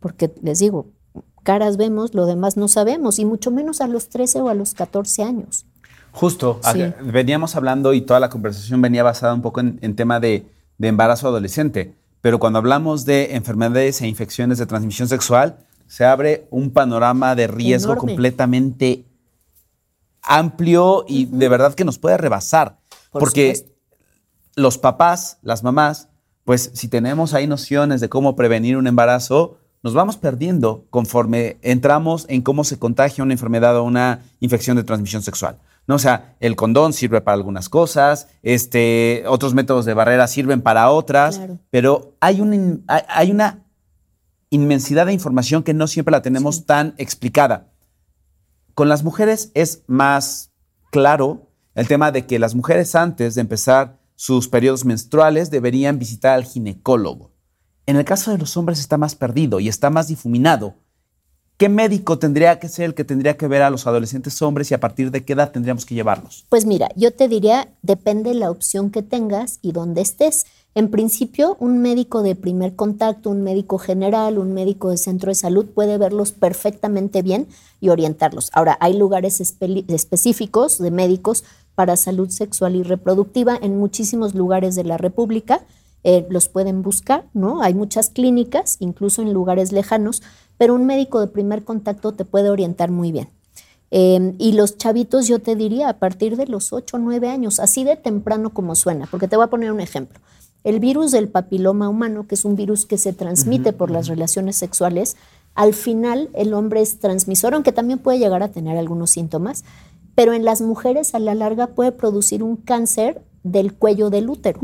[0.00, 0.86] porque les digo,
[1.44, 4.74] caras vemos, lo demás no sabemos, y mucho menos a los 13 o a los
[4.74, 5.64] 14 años.
[6.12, 6.82] Justo, Sí.
[7.04, 10.46] veníamos hablando y toda la conversación venía basada un poco en, en tema de,
[10.78, 16.48] de embarazo adolescente, pero cuando hablamos de enfermedades e infecciones de transmisión sexual, se abre
[16.50, 18.08] un panorama de riesgo Enorme.
[18.14, 19.04] completamente
[20.26, 22.78] amplio y de verdad que nos puede rebasar,
[23.10, 23.78] Por porque supuesto.
[24.56, 26.08] los papás, las mamás,
[26.44, 32.26] pues si tenemos ahí nociones de cómo prevenir un embarazo, nos vamos perdiendo conforme entramos
[32.28, 35.58] en cómo se contagia una enfermedad o una infección de transmisión sexual.
[35.86, 35.94] ¿no?
[35.94, 40.90] O sea, el condón sirve para algunas cosas, este, otros métodos de barrera sirven para
[40.90, 41.58] otras, Claro.
[41.70, 42.40] pero hay
[42.88, 43.60] hay- hay una
[44.50, 47.68] inmensidad de información que no siempre la tenemos tan explicada.
[48.76, 50.50] Con las mujeres es más
[50.90, 56.34] claro el tema de que las mujeres antes de empezar sus periodos menstruales deberían visitar
[56.34, 57.30] al ginecólogo.
[57.86, 60.74] En el caso de los hombres está más perdido y está más difuminado.
[61.56, 64.74] ¿Qué médico tendría que ser el que tendría que ver a los adolescentes hombres y
[64.74, 66.44] a partir de qué edad tendríamos que llevarlos?
[66.50, 70.44] Pues mira, yo te diría, depende la opción que tengas y dónde estés.
[70.76, 75.34] En principio, un médico de primer contacto, un médico general, un médico de centro de
[75.34, 77.48] salud puede verlos perfectamente bien
[77.80, 78.50] y orientarlos.
[78.52, 84.74] Ahora, hay lugares espe- específicos de médicos para salud sexual y reproductiva en muchísimos lugares
[84.76, 85.62] de la República.
[86.08, 87.62] eh, los pueden buscar, ¿no?
[87.62, 90.22] Hay muchas clínicas, incluso en lugares lejanos,
[90.56, 93.28] pero un médico de primer contacto te puede orientar muy bien.
[93.90, 97.58] Eh, y los chavitos, yo te diría, a partir de los 8 o 9 años,
[97.58, 100.20] así de temprano como suena, porque te voy a poner un ejemplo.
[100.66, 104.56] El virus del papiloma humano, que es un virus que se transmite por las relaciones
[104.56, 105.16] sexuales,
[105.54, 109.62] al final el hombre es transmisor, aunque también puede llegar a tener algunos síntomas,
[110.16, 114.58] pero en las mujeres a la larga puede producir un cáncer del cuello del útero.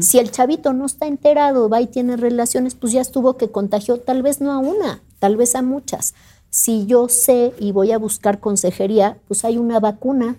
[0.00, 4.00] Si el chavito no está enterado, va y tiene relaciones, pues ya estuvo que contagió
[4.00, 6.14] tal vez no a una, tal vez a muchas.
[6.50, 10.38] Si yo sé y voy a buscar consejería, pues hay una vacuna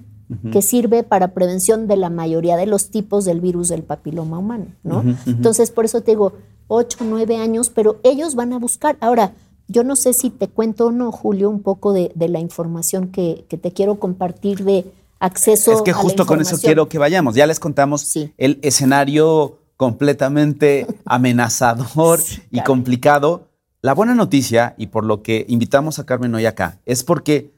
[0.51, 4.65] que sirve para prevención de la mayoría de los tipos del virus del papiloma humano,
[4.83, 5.03] ¿no?
[5.25, 6.33] Entonces, por eso te digo,
[6.67, 8.97] 8, 9 años, pero ellos van a buscar.
[8.99, 9.33] Ahora,
[9.69, 13.07] yo no sé si te cuento o no, Julio, un poco de, de la información
[13.07, 14.85] que, que, te quiero compartir de
[15.19, 17.35] acceso Es que justo con eso quiero que vayamos.
[17.35, 18.33] Ya les contamos Sí.
[18.37, 23.47] el escenario completamente amenazador Sí, y complicado.
[23.81, 27.53] La buena noticia, y por lo que invitamos a Carmen hoy acá, es porque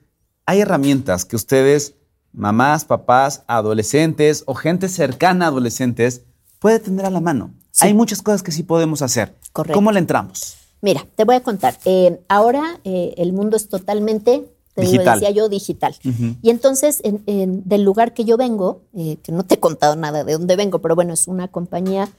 [0.46, 1.96] hay herramientas que ustedes,
[2.34, 6.22] mamás, papás, adolescentes o gente cercana a adolescentes,
[6.60, 7.52] puede tener a la mano.
[7.72, 7.88] Sí.
[7.88, 9.36] Hay muchas cosas que sí podemos hacer.
[9.54, 9.76] Correcto.
[9.78, 10.56] ¿Cómo le entramos?
[10.82, 11.78] Mira, te voy a contar.
[11.86, 15.20] Eh, ahora eh, el mundo es totalmente, te digo, Digital.
[15.20, 15.96] decía yo, digital.
[16.42, 19.96] Y entonces, en- en- del lugar que yo vengo, eh, que no te he contado
[19.96, 22.10] nada de dónde vengo, pero bueno, es una compañía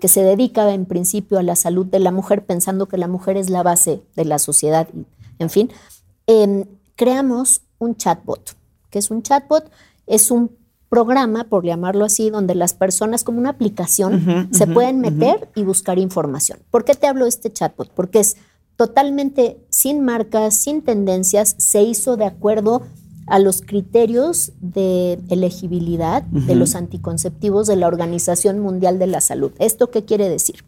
[0.00, 3.36] que se dedica en principio a la salud de la mujer, pensando que la mujer
[3.36, 4.88] es la base de la sociedad,
[5.38, 5.70] en fin.
[6.96, 8.56] Creamos un chatbot.
[8.90, 9.70] ¿Qué es un chatbot?
[10.06, 10.56] Es un
[10.88, 15.98] programa, por llamarlo así, donde las personas, como una aplicación, se pueden meter y buscar
[15.98, 16.58] información.
[16.70, 17.90] ¿Por qué te hablo de este chatbot?
[17.94, 18.36] Porque es
[18.76, 22.82] totalmente sin marcas, sin tendencias, se hizo de acuerdo
[23.26, 29.52] a los criterios de elegibilidad de los anticonceptivos de la Organización Mundial de la Salud.
[29.60, 30.64] ¿Esto qué quiere decir?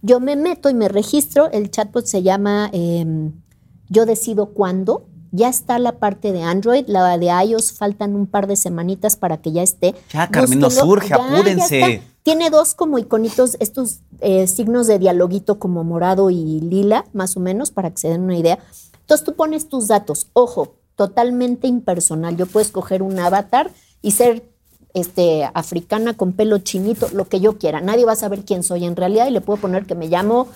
[0.00, 3.32] Yo me meto y me registro, el chatbot se llama em,
[3.90, 5.04] Yo decido cuándo.
[5.32, 9.36] Ya está la parte de Android, la de iOS faltan un par de semanitas para
[9.36, 9.94] que ya esté.
[10.12, 10.92] Ya, Carmen, nos Búsquenlo.
[10.92, 11.80] urge, apúrense.
[11.80, 12.04] está.
[12.22, 17.40] Tiene dos como iconitos, estos eh, signos de dialoguito como morado y lila, más o
[17.40, 18.58] menos, para que se den una idea.
[19.00, 22.36] Entonces tú pones tus datos, ojo, totalmente impersonal.
[22.36, 23.70] Yo puedo escoger un avatar
[24.02, 24.44] y ser
[24.92, 27.80] este, africana con pelo chinito, lo que yo quiera.
[27.80, 30.48] Nadie va a saber quién soy en realidad y le puedo poner que me llamo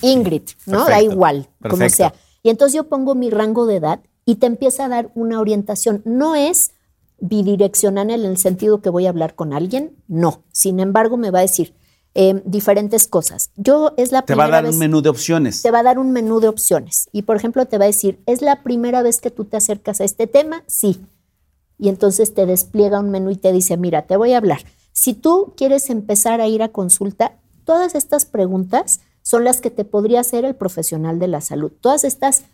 [0.00, 0.80] Ingrid, ¿no?
[0.80, 2.14] Da Perfecto, igual, como sea.
[2.44, 6.02] Y entonces yo pongo mi rango de edad y te empieza a dar una orientación.
[6.04, 6.72] No es
[7.18, 10.42] bidireccional en el sentido que voy a hablar con alguien, no.
[10.52, 11.74] Sin embargo, me va a decir
[12.14, 13.50] eh, diferentes cosas.
[13.56, 15.62] Yo es la Te va a primera dar vez un menú de opciones.
[15.62, 17.08] te va a dar un menú de opciones.
[17.12, 20.00] Y por ejemplo, te va a decir, ¿es la primera vez que tú te acercas
[20.00, 20.62] a este tema?
[20.66, 21.00] Sí.
[21.78, 24.60] Y entonces te despliega un menú y te dice, mira, te voy a hablar.
[24.92, 27.32] Si tú quieres empezar a ir a consulta,
[27.64, 31.72] todas estas preguntas son las que te podría hacer el profesional de la salud.
[31.80, 32.44] Todas estas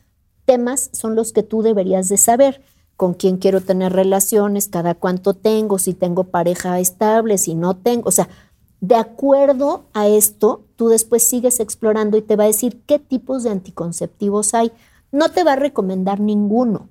[0.46, 2.62] temas son los que tú deberías de saber.
[2.96, 8.08] Con quién quiero tener relaciones, cada cuánto tengo, si tengo pareja estable, si no tengo.
[8.08, 8.28] O sea,
[8.80, 13.42] de acuerdo a esto, tú después sigues explorando y te va a decir qué tipos
[13.42, 14.70] de anticonceptivos hay.
[15.10, 16.88] No te va a recomendar ninguno.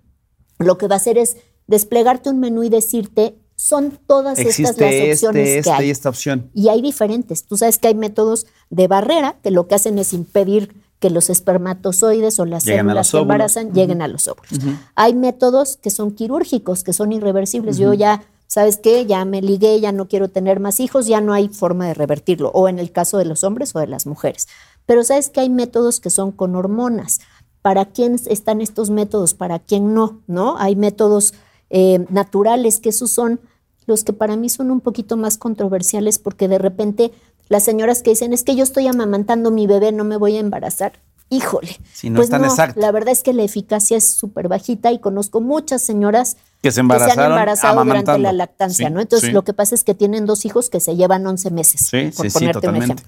[0.57, 1.37] Lo que va a hacer es
[1.67, 5.87] desplegarte un menú y decirte, son todas estas las Existe opciones este, que este hay.
[5.87, 6.49] y esta opción.
[6.53, 7.43] Y hay diferentes.
[7.43, 11.29] Tú sabes que hay métodos de barrera que lo que hacen es impedir que los
[11.29, 14.49] espermatozoides o las células que embarazan lleguen a los óvulos.
[14.95, 17.77] Hay métodos que son quirúrgicos, que son irreversibles.
[17.77, 19.05] Yo ya, ¿sabes qué?
[19.05, 22.51] Ya me ligué, ya no quiero tener más hijos, ya no hay forma de revertirlo,
[22.53, 24.47] o en el caso de los hombres o de las mujeres.
[24.85, 27.19] Pero ¿sabes que hay métodos que son con hormonas?
[27.61, 29.33] ¿Para quién están estos métodos?
[29.33, 30.21] ¿Para quién no?
[30.27, 30.57] ¿No?
[30.57, 31.33] Hay métodos
[31.69, 33.41] eh, naturales, que esos son
[33.89, 37.11] los que para mí son un poquito más controversiales porque de repente
[37.49, 40.39] las señoras que dicen es que yo estoy amamantando mi bebé, no me voy a
[40.39, 40.93] embarazar.
[41.31, 41.77] Híjole.
[41.93, 42.79] Sí, no pues no, exacto.
[42.79, 46.75] La verdad es que la eficacia es súper bajita y conozco muchas señoras Que se
[46.75, 49.01] se han embarazado durante la lactancia, Sí, ¿no?
[49.01, 49.33] Entonces sí.
[49.33, 52.25] lo que pasa es que tienen dos hijos que se llevan 11 meses, Sí, por
[52.25, 53.05] sí, sí, ponerte un ejemplo.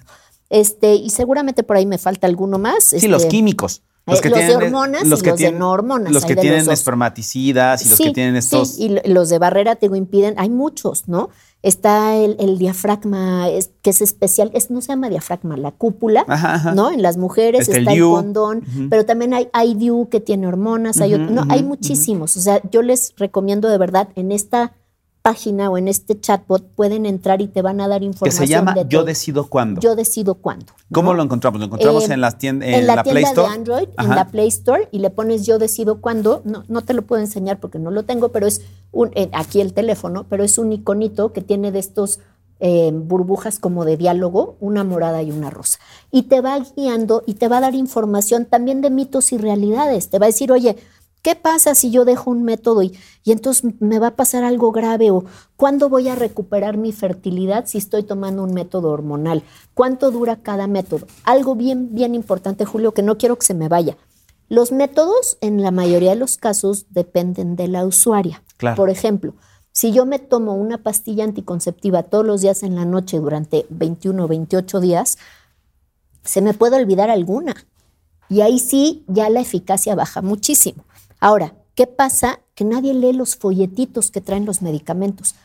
[0.50, 2.84] Este, y seguramente por ahí me falta alguno más.
[2.84, 3.82] Sí, este, los químicos.
[4.06, 7.84] Eh, los de hormonas y los de no hormonas, Los hay que tienen los espermaticidas
[7.84, 8.68] y los Sí, que tienen estos.
[8.70, 11.30] Sí, y lo- los de barrera te impiden, hay muchos, ¿no?
[11.62, 16.24] Está el, el diafragma, es- que es especial, es, no se llama diafragma, la cúpula,
[16.26, 16.74] Ajá, ajá.
[16.74, 16.90] ¿no?
[16.90, 18.10] En las mujeres Está el está el, DIU.
[18.12, 22.36] condón, pero también hay IDU que tiene hormonas, hay, no, hay muchísimos.
[22.36, 24.72] O sea, yo les recomiendo de verdad, en esta
[25.22, 28.46] página o en este chatbot pueden entrar y te van a dar que información.
[28.46, 29.80] se llama de Yo decido cuándo.
[29.80, 30.66] Yo decido cuándo.
[30.92, 31.60] ¿Cómo lo encontramos?
[31.60, 33.48] Lo encontramos Eh, en, las tiendas, en, en la, la, tienda Play Store.
[33.48, 36.42] de Android, en la Play Store, y le pones yo decido cuándo.
[36.44, 39.60] No, no te lo puedo enseñar porque no lo tengo, pero es un, eh, aquí
[39.60, 42.18] el teléfono, pero es un iconito que tiene de estos
[42.64, 45.78] eh, burbujas como de diálogo, una morada y una rosa.
[46.10, 50.10] Y te va guiando y te va a dar información también de mitos y realidades.
[50.10, 50.76] Te va a decir, oye,
[51.22, 54.72] ¿Qué pasa si yo dejo un método y, y entonces me va a pasar algo
[54.72, 55.12] grave?
[55.12, 55.24] ¿O
[55.56, 59.44] cuándo voy a recuperar mi fertilidad si estoy tomando un método hormonal?
[59.72, 61.06] ¿Cuánto dura cada método?
[61.22, 63.96] Algo bien, bien importante, Julio, que no quiero que se me vaya.
[64.48, 68.42] Los métodos, en la mayoría de los casos, dependen de la usuaria.
[68.56, 68.76] Claro.
[68.76, 69.34] Por ejemplo,
[69.70, 74.24] si yo me tomo una pastilla anticonceptiva todos los días en la noche durante 21
[74.24, 75.16] o 28 días,
[76.24, 77.54] se me puede olvidar alguna.
[78.28, 80.84] Y ahí sí, ya la eficacia baja muchísimo.
[81.22, 82.40] Ahora, ¿qué pasa?
[82.56, 85.36] Que nadie lee los folletitos que traen los medicamentos.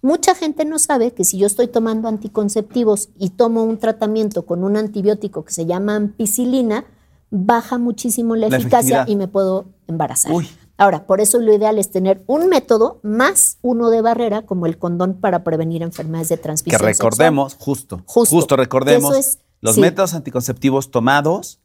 [0.00, 4.64] Mucha gente no sabe que si yo estoy tomando anticonceptivos y tomo un tratamiento con
[4.64, 6.86] un antibiótico que se llama ampicilina,
[7.30, 10.32] baja muchísimo la, La eficacia y me puedo embarazar.
[10.32, 10.48] Uy.
[10.78, 14.78] Ahora, por eso lo ideal es tener un método más uno de barrera, como el
[14.78, 17.10] condón para prevenir enfermedades de Que transmisión sexual.
[17.10, 18.36] recordemos, justo, Justo.
[18.36, 19.80] justo, recordemos, Que eso es- los sí.
[19.82, 21.60] métodos anticonceptivos tomados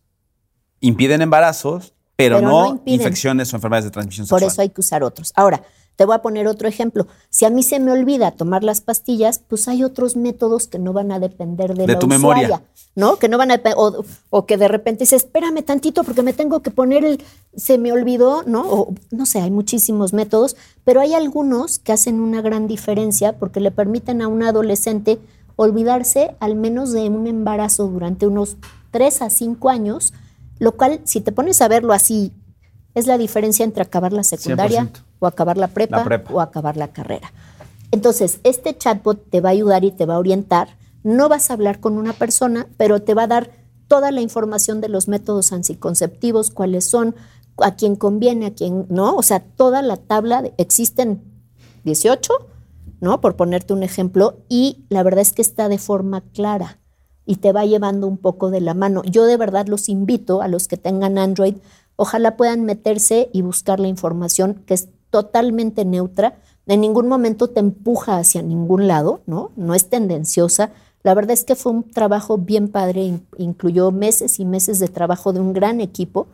[0.82, 1.94] impiden embarazos,
[2.24, 4.54] pero, Pero no, infecciones o enfermedades de transmisión Por sexual.
[4.54, 5.34] eso hay que usar otros.
[5.36, 5.64] Ahora,
[5.96, 7.06] te voy a poner otro ejemplo.
[7.30, 10.94] Si a mí se me olvida tomar las pastillas, pues hay otros métodos que no
[10.94, 12.46] van a depender de, De la tu memoria.
[12.46, 12.66] usuaria,
[12.96, 13.18] ¿no?
[13.18, 13.62] Que no van a
[14.30, 17.24] o que de repente dices, espérame tantito porque me tengo que poner el
[17.56, 18.62] se me olvidó, ¿no?
[18.62, 23.60] O no sé, hay muchísimos métodos, pero hay algunos que hacen una gran diferencia porque
[23.60, 25.20] le permiten a un adolescente
[25.56, 28.58] olvidarse al menos de un embarazo durante unos
[28.92, 30.14] 3 a 5 años,
[30.62, 32.32] lo cual si te pones a verlo así
[32.94, 35.04] es la diferencia entre acabar la secundaria 100%.
[35.20, 36.34] o acabar la prepa, La prepa.
[36.34, 37.32] o acabar la carrera.
[37.92, 40.78] Entonces, este chatbot te va a ayudar y te va a orientar.
[41.04, 43.50] No vas a hablar con una persona, pero te va a dar
[43.88, 47.16] toda la información de los métodos anticonceptivos, cuáles son,
[47.58, 49.16] a quién conviene, a quién no.
[49.16, 51.24] O sea, toda la tabla, de- existen
[51.86, 52.32] 18,
[53.02, 53.20] ¿no?
[53.20, 56.78] Por ponerte un ejemplo, y la verdad es que está de forma clara
[57.26, 59.04] y te va llevando un poco de la mano.
[59.04, 61.56] Yo de verdad los invito a los que tengan Android,
[61.96, 66.36] ojalá puedan meterse y buscar la información que es totalmente neutra,
[66.68, 69.52] en ningún momento te empuja hacia ningún lado, ¿no?
[69.58, 70.72] No es tendenciosa.
[71.04, 74.88] La verdad es que fue un trabajo bien padre, in- incluyó meses y meses de
[74.88, 76.28] trabajo de un gran equipo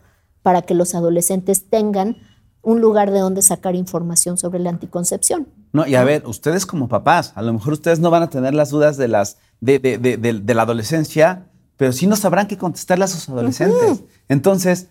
[0.44, 2.18] para que los adolescentes tengan
[2.62, 5.48] un lugar de donde sacar información sobre la anticoncepción.
[5.72, 8.54] No, y a ver, ustedes como papás, a lo mejor ustedes no van a tener
[8.54, 11.46] las dudas de las de, de- de- de- de la adolescencia,
[11.78, 14.04] pero sí no sabrán qué contestarle a sus adolescentes.
[14.30, 14.88] Entonces,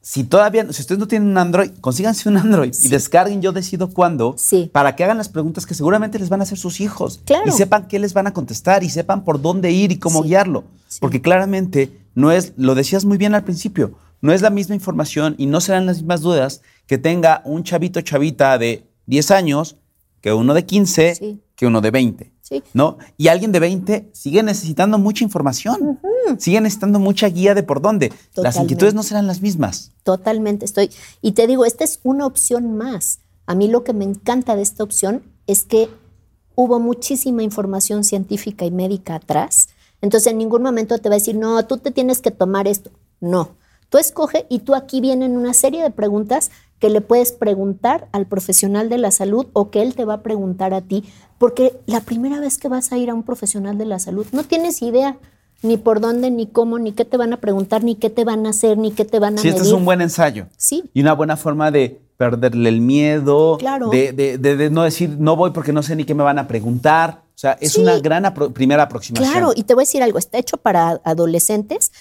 [0.00, 3.90] si todavía, si ustedes no tienen un Android, consíganse un Android y descarguen Yo Decido
[3.92, 4.70] Cuándo Sí.
[4.72, 7.20] para que hagan las preguntas que seguramente les van a hacer sus hijos.
[7.24, 7.44] Claro.
[7.46, 10.28] Y sepan qué les van a contestar y sepan por dónde ir y cómo Sí.
[10.28, 10.64] guiarlo.
[11.00, 13.92] Porque claramente no es, lo decías muy bien al principio,
[14.22, 18.00] no es la misma información y no serán las mismas dudas que tenga un chavito
[18.00, 19.76] chavita de 10 años
[20.20, 21.40] que uno de 15 Sí.
[21.54, 22.32] que uno de 20.
[22.48, 22.62] Sí.
[22.72, 22.96] ¿No?
[23.18, 26.00] Y alguien de 20 sigue necesitando mucha información,
[26.38, 28.10] sigue necesitando mucha guía de por dónde.
[28.36, 29.92] Las inquietudes no serán las mismas.
[30.02, 30.90] Totalmente estoy.
[31.20, 33.18] Y te digo, esta es una opción más.
[33.44, 35.90] A mí lo que me encanta de esta opción es que
[36.54, 39.68] hubo muchísima información científica y médica atrás.
[40.00, 42.90] Entonces en ningún momento te va a decir, no, tú te tienes que tomar esto.
[43.20, 43.56] No.
[43.90, 48.26] Tú escoge y tú aquí vienen una serie de preguntas que le puedes preguntar al
[48.26, 51.04] profesional de la salud o que él te va a preguntar a ti,
[51.38, 54.44] porque la primera vez que vas a ir a un profesional de la salud no
[54.44, 55.16] tienes idea
[55.62, 58.46] ni por dónde, ni cómo, ni qué te van a preguntar, ni qué te van
[58.46, 59.78] a hacer, ni qué te van a Sí, este es medir.
[59.78, 60.46] un buen ensayo.
[60.56, 60.84] Sí.
[60.94, 63.88] Y una buena forma de perderle el miedo, Claro.
[63.90, 66.38] de, de- de- de no decir no voy porque no sé ni qué me van
[66.38, 67.22] a preguntar.
[67.34, 67.80] O sea, es Sí.
[67.82, 69.30] una gran apro- primera aproximación.
[69.30, 71.92] Claro, y te voy a decir algo, está hecho para adolescentes,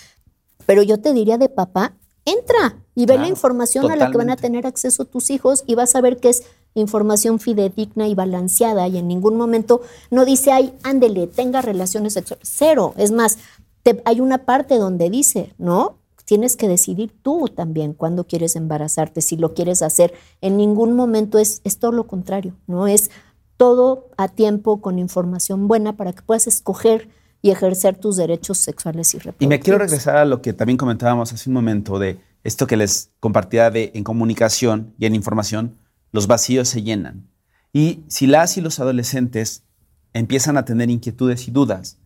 [0.66, 1.94] pero yo te diría de papá,
[2.26, 5.76] entra y ve la información a la que van a tener acceso tus hijos y
[5.76, 6.44] vas a ver que es
[6.74, 12.48] información fidedigna y balanceada y en ningún momento no dice, ay, ándele, tenga relaciones sexuales.
[12.52, 12.94] Cero.
[12.98, 13.38] Es más,
[13.84, 15.98] te- hay una parte donde dice, ¿no?
[16.26, 20.14] Tienes que decidir tú también cuándo quieres embarazarte, si lo quieres hacer.
[20.42, 22.86] En ningún momento es, es todo lo contrario, ¿no?
[22.88, 23.10] Es
[23.56, 27.10] todo a tiempo con información buena para que puedas escoger
[27.42, 29.46] y ejercer tus derechos sexuales y reproductivos.
[29.46, 32.78] Y me quiero regresar a lo que también comentábamos hace un momento de esto que
[32.78, 35.78] les compartía de en comunicación y en información,
[36.18, 37.28] los vacíos se llenan.
[37.74, 39.62] Y si las y los adolescentes
[40.14, 42.00] empiezan a tener inquietudes y dudas,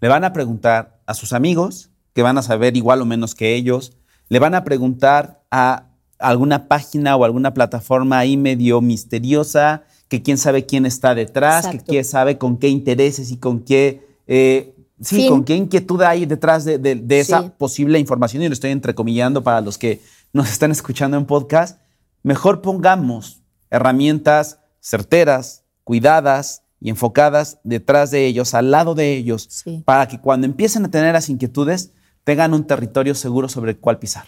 [0.00, 3.54] le van a preguntar a sus amigos, que van a saber igual o menos que
[3.54, 3.92] ellos,
[4.30, 5.84] le van a preguntar a
[6.18, 11.80] alguna página o alguna plataforma ahí medio misteriosa, que quién sabe quién está detrás, que
[11.80, 15.28] quién sabe con qué intereses y con qué, eh, sí, Fin.
[15.28, 17.50] con qué inquietud hay detrás de, de- de esa Sí.
[17.58, 20.00] posible información, y lo estoy entrecomillando para los que
[20.32, 21.78] nos están escuchando en podcast,
[22.22, 29.82] mejor pongamos herramientas certeras, cuidadas y enfocadas detrás de ellos, al lado de ellos, Sí.
[29.84, 31.92] para que cuando empiecen a tener las inquietudes,
[32.24, 34.26] tengan un territorio seguro sobre el cual pisar.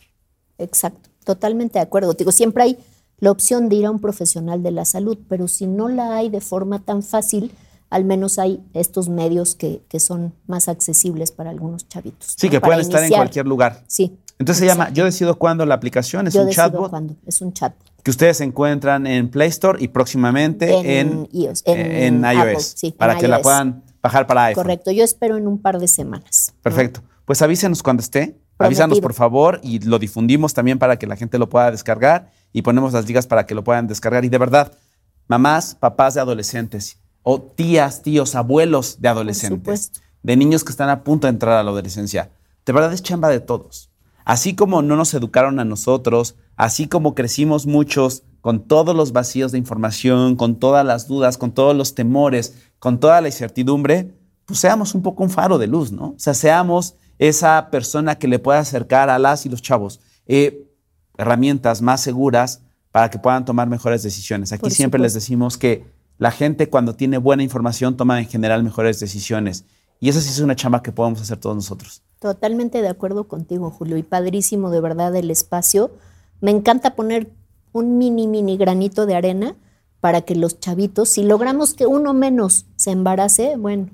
[0.58, 2.12] Exacto, totalmente de acuerdo.
[2.14, 2.78] Digo, siempre hay
[3.18, 6.28] la opción de ir a un profesional de la salud, pero si no la hay
[6.30, 7.52] de forma tan fácil,
[7.90, 12.34] al menos hay estos medios que, que son más accesibles para algunos chavitos.
[12.36, 12.50] Sí, ¿no?
[12.52, 13.20] que Para pueden estar en iniciar.
[13.20, 13.84] cualquier lugar.
[13.86, 14.16] Sí.
[14.38, 17.16] Entonces se llama Yo decido cuándo la aplicación, es Yo un decido chatbot cuándo.
[17.26, 17.74] Es un chat.
[18.02, 22.52] Que ustedes encuentran en Play Store y próximamente en, En iOS, en eh, en Apple,
[22.54, 23.42] iOS, sí, para que la iOS.
[23.42, 24.64] puedan bajar para iPhone.
[24.64, 24.90] Correcto.
[24.90, 26.52] Yo espero en un par de semanas.
[26.54, 26.62] ¿no?
[26.62, 27.02] Perfecto.
[27.24, 28.36] Pues avísenos cuando esté.
[28.58, 32.60] Avísanos, por favor, y lo difundimos también para que la gente lo pueda descargar y
[32.60, 34.26] ponemos las ligas para que lo puedan descargar.
[34.26, 34.72] Y de verdad,
[35.28, 39.92] mamás, papás de adolescentes, o tías, tíos, abuelos de adolescentes,
[40.22, 42.30] de niños que están a punto de entrar a la adolescencia,
[42.66, 43.90] de verdad es chamba de todos.
[44.24, 49.50] Así como no nos educaron a nosotros, así como crecimos muchos con todos los vacíos
[49.50, 54.60] de información, con todas las dudas, con todos los temores, con toda la incertidumbre, pues
[54.60, 56.08] seamos un poco un faro de luz, ¿no?
[56.08, 60.68] O sea, seamos esa persona que le pueda acercar a las y los chavos eh,
[61.16, 62.60] herramientas más seguras
[62.92, 64.52] para que puedan tomar mejores decisiones.
[64.52, 65.86] Aquí siempre les decimos que
[66.18, 69.64] la gente cuando tiene buena información toma en general mejores decisiones.
[69.98, 72.02] Y esa sí es una chamba que podemos hacer todos nosotros.
[72.18, 75.90] Totalmente de acuerdo contigo, Julio, y padrísimo de verdad el espacio.
[76.40, 77.30] Me encanta poner
[77.72, 79.56] un mini, mini granito de arena
[80.00, 83.88] para que los chavitos, si logramos que uno menos se embarace, bueno.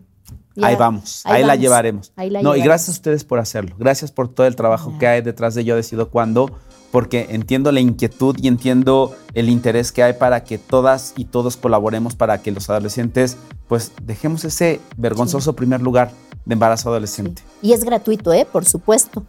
[0.62, 2.12] ahí vamos, ahí, la llevaremos.
[2.42, 3.74] no, y gracias a ustedes por hacerlo.
[3.78, 6.50] Gracias por todo el trabajo que hay detrás de Yo Decido Cuándo
[6.90, 11.56] porque entiendo la inquietud y entiendo el interés que hay para que todas y todos
[11.56, 13.36] colaboremos para que los adolescentes
[13.68, 16.12] pues dejemos ese vergonzoso primer lugar
[16.46, 17.42] de embarazo adolescente.
[17.60, 18.46] Y es gratuito, ¿eh?
[18.50, 19.24] Por supuesto.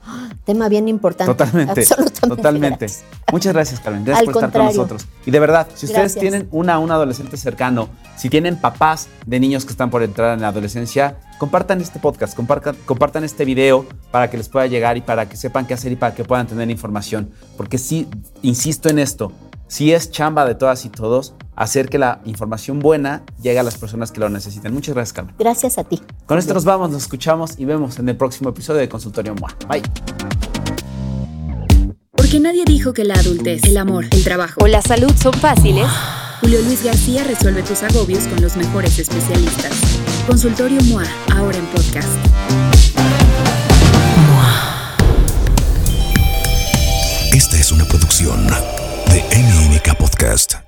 [0.46, 1.34] Tema bien importante.
[1.34, 1.86] Totalmente.
[2.22, 2.86] Totalmente.
[3.32, 4.06] Muchas gracias, Carmen.
[4.06, 5.08] Gracias por estar con nosotros.
[5.26, 9.66] Y de verdad, si ustedes tienen una un adolescente cercano, si tienen papás de niños
[9.66, 14.30] que están por entrar en la adolescencia, compartan este podcast, compartan, compartan este video para
[14.30, 16.70] que les pueda llegar y para que sepan qué hacer y para que puedan tener
[16.70, 17.32] información.
[17.58, 18.08] Porque sí,
[18.44, 19.32] insisto en esto,
[19.68, 23.78] si es chamba de todas y todos hacer que la información buena llegue a las
[23.78, 24.74] personas que lo necesitan.
[24.74, 25.36] Muchas gracias, Carmen.
[25.38, 26.02] Gracias a ti.
[26.26, 29.56] Con esto nos vamos, nos escuchamos y vemos en el próximo episodio de Consultorio MOA.
[29.68, 29.82] Bye.
[32.12, 35.88] Porque nadie dijo que la adultez, el amor, el trabajo o la salud son fáciles.
[36.42, 39.72] Julio Luis García resuelve tus agobios con los mejores especialistas.
[40.28, 41.04] Consultorio MOA,
[41.36, 42.08] ahora en podcast.
[47.34, 48.48] Esta es una producción
[50.18, 50.67] подкаст.